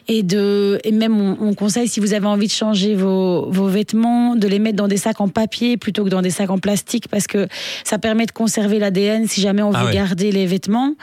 Et 0.08 0.22
de 0.22 0.80
et 0.84 0.92
même 0.92 1.20
on, 1.20 1.36
on, 1.40 1.54
conseille 1.54 1.88
si 1.88 2.00
vous 2.00 2.14
avez 2.14 2.26
envie 2.26 2.46
de 2.46 2.52
changer 2.52 2.94
vos, 2.94 3.50
vos 3.50 3.68
vêtements 3.68 4.34
de 4.34 4.48
les 4.48 4.58
mettre 4.58 4.76
dans 4.76 4.88
des 4.88 4.96
sacs 4.96 5.20
en 5.20 5.28
papier 5.28 5.76
plutôt 5.76 6.04
que 6.04 6.10
dans 6.10 6.22
des 6.22 6.30
sacs 6.30 6.50
en 6.50 6.58
plastique 6.58 7.08
parce 7.08 7.26
que 7.26 7.46
ça 7.84 7.98
permet 7.98 8.26
de 8.26 8.32
conserver 8.32 8.78
l'ADN 8.78 9.28
si 9.28 9.40
jamais 9.40 9.62
on 9.62 9.70
veut 9.70 9.76
ah 9.78 9.84
ouais. 9.86 9.94
garder 9.94 10.32
les 10.32 10.46
vêtements. 10.46 10.94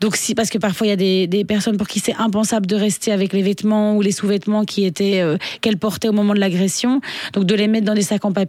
Donc 0.00 0.16
si 0.16 0.34
parce 0.34 0.50
que 0.50 0.58
parfois 0.58 0.86
il 0.86 0.90
y 0.90 0.92
a 0.92 0.96
des, 0.96 1.26
des 1.26 1.44
personnes 1.44 1.76
pour 1.76 1.88
qui 1.88 2.00
c'est 2.00 2.14
impensable 2.14 2.66
de 2.66 2.76
rester 2.76 3.12
avec 3.12 3.32
les 3.32 3.42
vêtements 3.42 3.96
ou 3.96 4.02
les 4.02 4.12
sous-vêtements 4.12 4.64
qui 4.64 4.84
étaient 4.84 5.20
euh, 5.20 5.36
qu'elles 5.60 5.78
portaient 5.78 6.08
au 6.08 6.12
moment 6.12 6.34
de 6.34 6.40
l'agression. 6.40 7.00
Donc 7.32 7.44
de 7.44 7.54
les 7.54 7.68
mettre 7.68 7.86
dans 7.86 7.94
des 7.94 8.02
sacs 8.02 8.24
en 8.24 8.32
papier 8.32 8.45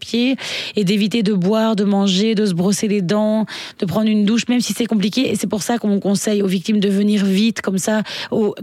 et 0.76 0.84
d'éviter 0.84 1.24
de 1.24 1.34
boire, 1.34 1.76
de 1.76 1.84
manger, 1.84 2.36
de 2.36 2.46
se 2.46 2.54
brosser 2.54 2.88
les 2.88 3.02
dents, 3.02 3.46
de 3.80 3.86
prendre 3.86 4.10
une 4.10 4.26
douche, 4.26 4.48
même 4.48 4.62
si 4.62 4.74
c'est 4.74 4.86
compliqué. 4.86 5.30
Et 5.32 5.36
c'est 5.36 5.48
pour 5.48 5.64
ça 5.64 5.78
qu'on 5.78 6.00
conseille 6.00 6.42
aux 6.42 6.48
victimes 6.48 6.80
de 6.80 6.90
venir 6.90 7.26
vite, 7.26 7.62
comme 7.62 7.78
ça. 7.78 8.04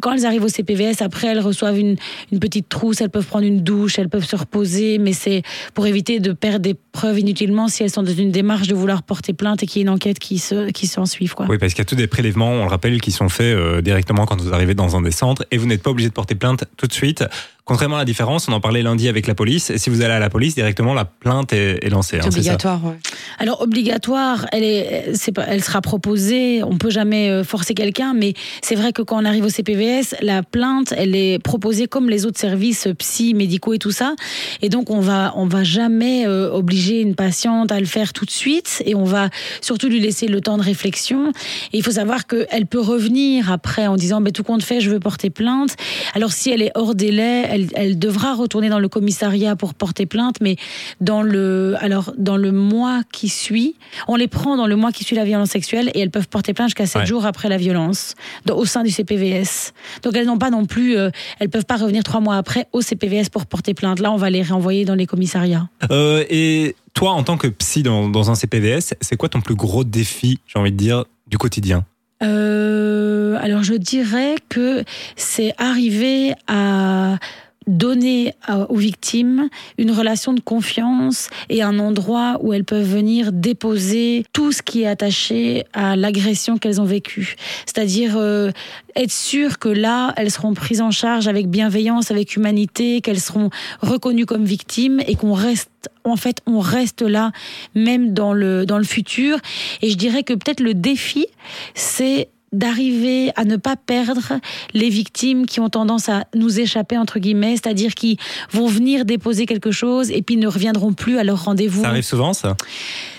Quand 0.01 0.13
elles 0.13 0.27
arrivent 0.27 0.45
au 0.45 0.49
CPVS, 0.49 1.03
après, 1.03 1.29
elles 1.29 1.41
reçoivent 1.41 1.79
une, 1.79 1.97
petite 2.41 2.69
trousse, 2.69 3.01
elles 3.01 3.11
peuvent 3.11 3.27
prendre 3.27 3.47
une 3.47 3.63
douche, 3.63 3.99
elles 3.99 4.09
peuvent 4.09 4.27
se 4.27 4.37
reposer, 4.37 4.99
mais 4.99 5.13
c'est 5.13 5.43
pour 5.73 5.87
éviter 5.87 6.21
de 6.21 6.33
perdre 6.33 6.61
des 6.61 6.75
preuves 6.75 7.19
inutilement 7.19 7.69
si 7.69 7.83
elles 7.83 7.91
sont 7.91 8.03
dans 8.03 8.13
une 8.13 8.31
démarche 8.31 8.69
de 8.69 8.75
vouloir 8.75 9.03
porter 9.03 9.33
plainte 9.33 9.63
et 9.63 9.67
qu'il 9.67 9.81
y 9.81 9.83
ait 9.83 9.87
une 9.87 9.95
enquête 9.95 10.19
qui 10.19 10.39
se 10.39 10.71
qui 10.71 10.87
s'en 10.87 11.07
suive. 11.07 11.35
Oui, 11.49 11.59
parce 11.59 11.73
qu'il 11.73 11.81
y 11.81 11.87
a 11.87 11.87
tous 11.87 11.95
des 11.95 12.07
prélèvements, 12.07 12.51
on 12.51 12.65
le 12.65 12.71
rappelle, 12.71 13.01
qui 13.01 13.13
sont 13.13 13.29
faits 13.29 13.57
euh, 13.57 13.81
directement 13.81 14.27
quand 14.27 14.41
vous 14.41 14.53
arrivez 14.53 14.75
dans 14.75 14.97
un 14.97 15.03
des 15.03 15.11
centres 15.11 15.45
et 15.51 15.57
vous 15.57 15.67
n'êtes 15.67 15.83
pas 15.83 15.91
obligé 15.91 16.09
de 16.09 16.15
porter 16.15 16.35
plainte 16.35 16.65
tout 16.77 16.87
de 16.87 16.93
suite. 16.93 17.25
Contrairement 17.67 17.97
à 17.97 18.01
la 18.01 18.05
différence, 18.05 18.47
on 18.47 18.53
en 18.53 18.61
parlait 18.61 18.83
lundi 18.83 19.09
avec 19.09 19.27
la 19.27 19.35
police. 19.35 19.71
Et 19.71 19.79
si 19.79 19.89
vous 19.89 20.03
allez 20.03 20.13
à 20.13 20.19
la 20.19 20.29
police, 20.29 20.55
directement 20.55 20.93
la 20.93 21.07
plainte 21.07 21.55
est, 21.55 21.83
est 21.83 21.89
lancée. 21.89 22.19
C'est 22.21 22.27
hein, 22.27 22.29
obligatoire. 22.29 22.85
Ouais. 22.85 22.99
Alors 23.39 23.63
obligatoire, 23.63 24.45
elle 24.53 24.65
est, 24.65 25.15
c'est 25.15 25.33
pas, 25.33 25.47
elle 25.49 25.65
sera 25.65 25.81
proposée. 25.81 26.63
On 26.63 26.77
peut 26.77 26.91
jamais 26.91 27.31
euh, 27.31 27.43
forcer 27.43 27.73
quelqu'un, 27.73 28.13
mais 28.13 28.35
c'est 28.63 28.75
vrai 28.75 28.93
que 28.93 29.01
quand 29.01 29.21
on 29.21 29.25
arrive 29.25 29.47
au 29.47 29.49
CPVS, 29.49 30.15
la 30.21 30.43
plainte, 30.43 30.93
elle 30.95 31.17
est 31.17 31.39
proposée 31.39 31.87
comme 31.87 32.11
les 32.11 32.27
autres 32.27 32.39
services 32.39 32.87
psy, 32.99 33.33
médicaux 33.33 33.73
et 33.73 33.79
tout 33.79 33.93
ça. 33.93 34.15
Et 34.61 34.69
donc 34.69 34.91
on 34.91 35.01
va, 35.01 35.33
on 35.37 35.47
va 35.47 35.65
jamais 35.65 36.27
euh, 36.27 36.53
obliger 36.53 37.01
une 37.01 37.15
patiente 37.15 37.73
à 37.73 37.81
le 37.81 37.87
faire 37.87 38.13
tout 38.13 38.27
de 38.27 38.31
suite. 38.31 38.83
Et 38.85 38.95
on 38.95 39.05
va 39.05 39.31
surtout 39.63 39.89
lui 39.89 40.01
laisser 40.01 40.29
le 40.29 40.43
temps 40.43 40.59
de 40.59 40.63
réflexion. 40.63 41.31
Et 41.73 41.79
il 41.79 41.83
faut 41.83 41.93
savoir 41.93 42.27
qu'elle 42.27 42.67
peut 42.67 42.81
revenir 42.81 43.51
après 43.51 43.87
en 43.87 43.97
disant, 43.97 44.21
ben 44.21 44.33
tout 44.33 44.45
compte 44.45 44.63
fait, 44.63 44.81
je 44.83 44.91
veux 44.91 45.01
porter 45.01 45.31
plainte. 45.31 45.77
Alors 46.15 46.33
si 46.33 46.51
elle 46.51 46.61
est 46.61 46.73
hors 46.75 46.95
délai 46.95 47.54
elle, 47.55 47.69
elle, 47.75 47.99
devra 47.99 48.35
retourner 48.35 48.69
dans 48.69 48.79
le 48.79 48.89
commissariat 48.89 49.57
pour 49.57 49.75
porter 49.75 50.07
plainte, 50.07 50.37
mais 50.41 50.57
dans 51.01 51.23
le, 51.23 51.77
alors, 51.81 52.13
dans 52.19 52.37
le 52.37 52.53
mois 52.53 53.03
qui 53.13 53.29
suit, 53.29 53.77
on 54.09 54.17
les 54.17 54.29
prend 54.29 54.57
dans 54.57 54.67
le 54.67 54.77
mois 54.77 54.93
qui 54.93 55.05
suit 55.05 55.17
la 55.17 55.25
violence 55.25 55.51
sexuelle 55.51 55.91
et 55.95 56.01
elles 56.01 56.11
peuvent 56.11 56.29
porter 56.29 56.53
plainte 56.53 56.69
jusqu'à 56.69 56.87
7 56.87 57.03
ouais. 57.03 57.07
jours 57.07 57.27
après 57.27 57.49
la 57.49 57.57
violence, 57.57 58.15
dans, 58.45 58.57
au 58.57 58.65
sein 58.65 58.83
du 58.83 58.91
CPVS. 58.91 59.73
Donc 60.03 60.17
elles 60.17 60.27
n'ont 60.27 60.39
pas 60.39 60.51
non 60.51 60.67
plus, 60.67 60.97
euh, 60.97 61.11
elles 61.39 61.51
peuvent 61.51 61.67
pas 61.67 61.77
revenir 61.77 62.03
trois 62.03 62.21
mois 62.21 62.37
après 62.37 62.67
au 62.73 62.81
CPVS 62.81 63.29
pour 63.31 63.47
porter 63.47 63.75
plainte. 63.75 64.01
Là, 64.01 64.13
on 64.13 64.17
va 64.17 64.31
les 64.31 64.43
renvoyer 64.43 64.85
dans 64.85 64.95
les 64.95 65.07
commissariats. 65.07 65.69
Euh, 65.91 66.25
et 66.29 66.75
toi, 66.93 67.13
en 67.13 67.23
tant 67.23 67.37
que 67.37 67.47
psy 67.47 67.83
dans, 67.83 68.09
dans 68.09 68.31
un 68.31 68.35
CPVS, 68.35 68.95
c'est 69.01 69.17
quoi 69.17 69.29
ton 69.29 69.41
plus 69.41 69.55
gros 69.55 69.85
défi, 69.85 70.39
j'ai 70.47 70.59
envie 70.59 70.73
de 70.73 70.77
dire, 70.77 71.05
du 71.27 71.39
quotidien? 71.39 71.85
Euh, 72.23 73.37
alors 73.41 73.63
je 73.63 73.75
dirais 73.75 74.37
que 74.49 74.85
c'est 75.17 75.53
arriver 75.59 76.33
à 76.47 77.19
donner 77.67 78.35
aux 78.69 78.77
victimes 78.77 79.49
une 79.79 79.91
relation 79.91 80.33
de 80.33 80.41
confiance 80.41 81.29
et 81.49 81.63
un 81.63 81.79
endroit 81.79 82.39
où 82.43 82.53
elles 82.53 82.65
peuvent 82.65 82.87
venir 82.87 83.33
déposer 83.33 84.25
tout 84.33 84.53
ce 84.53 84.63
qui 84.63 84.83
est 84.83 84.87
attaché 84.87 85.65
à 85.73 85.97
l'agression 85.97 86.59
qu'elles 86.59 86.81
ont 86.81 86.85
vécue. 86.85 87.37
C'est-à-dire 87.67 88.17
euh, 88.17 88.51
être 88.97 89.13
sûr 89.13 89.59
que 89.59 89.69
là, 89.69 90.13
elles 90.17 90.31
seront 90.31 90.55
prises 90.55 90.81
en 90.81 90.91
charge 90.91 91.29
avec 91.29 91.49
bienveillance, 91.49 92.11
avec 92.11 92.37
humanité, 92.37 93.01
qu'elles 93.01 93.21
seront 93.21 93.51
reconnues 93.81 94.27
comme 94.27 94.45
victimes 94.45 95.01
et 95.07 95.17
qu'on 95.17 95.33
reste, 95.33 95.71
en 96.05 96.17
fait, 96.17 96.41
on 96.47 96.61
reste 96.61 97.03
là 97.03 97.33
même 97.75 98.13
dans 98.15 98.33
le, 98.33 98.67
dans 98.67 98.79
le 98.79 98.85
futur. 98.85 99.39
Et 99.83 99.91
je 99.91 99.97
dirais 99.97 100.23
que 100.23 100.35
peut-être 100.35 100.61
le 100.61 100.75
défi, 100.75 101.27
c'est 101.75 102.29
d'arriver 102.55 103.33
à 103.37 103.45
ne 103.45 103.57
pas 103.57 103.77
perdre 103.77 104.41
les 104.73 104.89
victimes 104.89 105.47
qui 105.47 105.61
ont 105.61 105.69
tendance 105.69 106.09
à 106.09 106.25
nous 106.35 106.61
échapper 106.61 106.97
entre 106.97 107.19
guillemets, 107.19 107.57
c'est-à-dire 107.57 107.95
qui 107.95 108.19
vont 108.51 108.67
venir 108.67 109.05
déposer 109.05 109.47
quelque 109.47 109.71
chose 109.71 110.11
et 110.11 110.23
puis 110.23 110.37
ne 110.37 110.47
reviendront 110.47 110.93
plus 110.93 111.19
à 111.19 111.25
leur 111.25 111.45
rendez-vous. 111.45 111.83
Ça 111.83 111.89
arrive 111.89 112.05
souvent, 112.05 112.33
ça? 112.33 112.57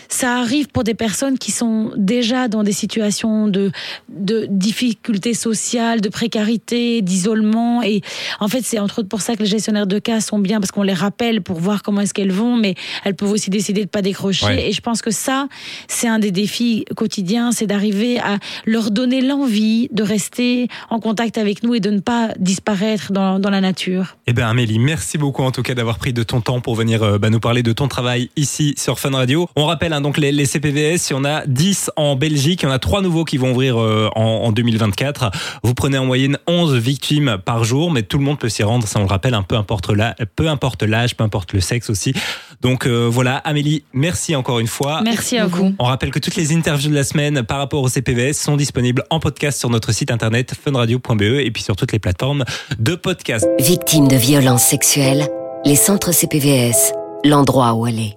Ça 0.10 0.38
arrive 0.38 0.68
pour 0.68 0.84
des 0.84 0.94
personnes 0.94 1.38
qui 1.38 1.52
sont 1.52 1.91
déjà 1.96 2.48
dans 2.48 2.63
des 2.63 2.72
situations 2.72 3.48
de, 3.48 3.72
de 4.10 4.48
difficultés 4.50 5.34
sociales, 5.34 6.02
de 6.02 6.10
précarité, 6.10 7.02
d'isolement. 7.02 7.82
Et 7.84 8.02
en 8.39 8.48
fait, 8.48 8.62
c'est 8.63 8.80
entre 8.80 9.00
autres 9.00 9.10
pour 9.10 9.22
ça 9.22 9.36
que 9.36 9.44
les 9.44 9.50
gestionnaires 9.50 9.88
de 9.88 10.00
cas 10.00 10.22
sont 10.22 10.39
bien, 10.39 10.60
parce 10.60 10.72
qu'on 10.72 10.84
les 10.84 10.94
rappelle 10.94 11.41
pour 11.41 11.60
voir 11.60 11.84
comment 11.84 12.02
est-ce 12.02 12.13
qu'elles 12.13 12.32
vont, 12.32 12.56
mais 12.56 12.76
elles 13.04 13.15
peuvent 13.15 13.32
aussi 13.32 13.50
décider 13.50 13.84
de 13.84 13.89
pas 13.89 14.02
décrocher. 14.02 14.46
Ouais. 14.46 14.70
Et 14.70 14.72
je 14.72 14.82
pense 14.82 15.02
que 15.02 15.12
ça, 15.12 15.48
c'est 15.88 16.08
un 16.08 16.20
des 16.20 16.32
défis 16.32 16.86
quotidiens, 16.96 17.52
c'est 17.52 17.68
d'arriver 17.68 18.20
à 18.20 18.39
leur 18.65 18.91
donner 18.91 19.22
l'envie 19.22 19.89
de 19.91 20.04
rester 20.04 20.68
en 20.89 21.00
contact 21.00 21.38
avec 21.38 21.63
nous 21.63 21.76
et 21.76 21.80
de 21.80 21.89
ne 21.89 22.00
pas 22.00 22.30
disparaître 22.39 23.12
dans, 23.12 23.39
dans 23.39 23.50
la 23.50 23.62
nature. 23.62 24.18
Eh 24.28 24.34
bien 24.34 24.50
Amélie, 24.50 24.80
merci 24.80 25.18
beaucoup 25.18 25.44
en 25.44 25.52
tout 25.52 25.63
cas 25.63 25.74
d'avoir 25.74 25.98
pris 25.98 26.13
de 26.13 26.24
ton 26.24 26.41
temps 26.41 26.62
pour 26.62 26.76
venir 26.76 27.04
euh, 27.04 27.18
bah, 27.18 27.30
nous 27.30 27.39
parler 27.39 27.63
de 27.63 27.74
ton 27.74 27.88
travail 27.88 28.30
ici 28.36 28.74
sur 28.78 29.00
Fun 29.00 29.12
Radio. 29.12 29.48
On 29.56 29.65
rappelle 29.65 29.94
hein, 29.95 30.01
donc 30.01 30.17
les, 30.17 30.31
les 30.31 30.45
CPVS, 30.45 31.10
il 31.10 31.13
y 31.13 31.15
en 31.15 31.25
a 31.25 31.45
10 31.47 31.91
en 31.95 32.15
Belgique, 32.15 32.62
il 32.63 32.65
y 32.65 32.69
en 32.69 32.71
a 32.71 32.79
3 32.79 33.01
nouveaux 33.01 33.23
qui 33.25 33.38
vont 33.38 33.51
ouvrir 33.51 33.79
euh, 33.79 34.10
en, 34.15 34.21
en 34.21 34.51
2024. 34.51 35.31
Vous 35.63 35.73
prenez 35.73 35.97
en 35.97 36.05
moyenne 36.05 36.38
11 36.47 36.75
victimes 36.75 37.38
par 37.43 37.63
jour, 37.63 37.91
mais 37.91 38.03
tout 38.03 38.17
le 38.17 38.23
monde 38.23 38.38
peut 38.39 38.49
s'y 38.49 38.63
rendre, 38.63 38.88
ça 38.88 38.99
on 38.99 39.03
le 39.03 39.08
rappelle, 39.10 39.34
un 39.34 39.41
peu 39.43 39.55
importe 39.55 39.89
la- 39.89 40.15
peu 40.36 40.47
importe 40.49 40.84
l'âge, 40.84 41.15
peu 41.15 41.23
importe 41.23 41.53
le 41.53 41.62
sexe 41.62 41.89
aussi. 41.89 42.13
Donc 42.62 42.86
euh, 42.88 43.08
voilà, 43.12 43.38
Amélie, 43.38 43.84
merci 43.93 44.36
encore 44.36 44.60
une 44.60 44.67
fois. 44.67 45.01
Merci 45.03 45.38
à 45.38 45.45
vous. 45.47 45.73
On 45.79 45.86
rappelle 45.86 46.12
que 46.12 46.19
toutes 46.19 46.36
les 46.36 46.53
interviews 46.55 46.89
de 46.89 46.95
la 46.95 47.03
semaine 47.03 47.43
par 47.43 47.58
rapport 47.58 47.81
au 47.84 47.89
CPVS 47.89 48.34
sont 48.34 48.55
disponibles 48.58 49.03
en 49.10 49.19
podcast 49.19 49.60
sur 49.60 49.69
notre 49.69 49.91
site 49.91 50.12
internet 50.12 50.53
funradio.be 50.63 51.21
et 51.21 51.51
puis 51.51 51.63
sur 51.63 51.75
toutes 51.75 51.91
les 51.91 51.99
plateformes 51.99 52.43
de 52.79 52.95
podcast. 52.95 53.45
Victime 53.60 54.08
de 54.08 54.15
violences 54.15 54.63
sexuelles, 54.63 55.27
les 55.65 55.75
centres 55.75 56.12
CPVS, 56.13 56.93
l'endroit 57.23 57.73
où 57.73 57.86
aller. 57.86 58.15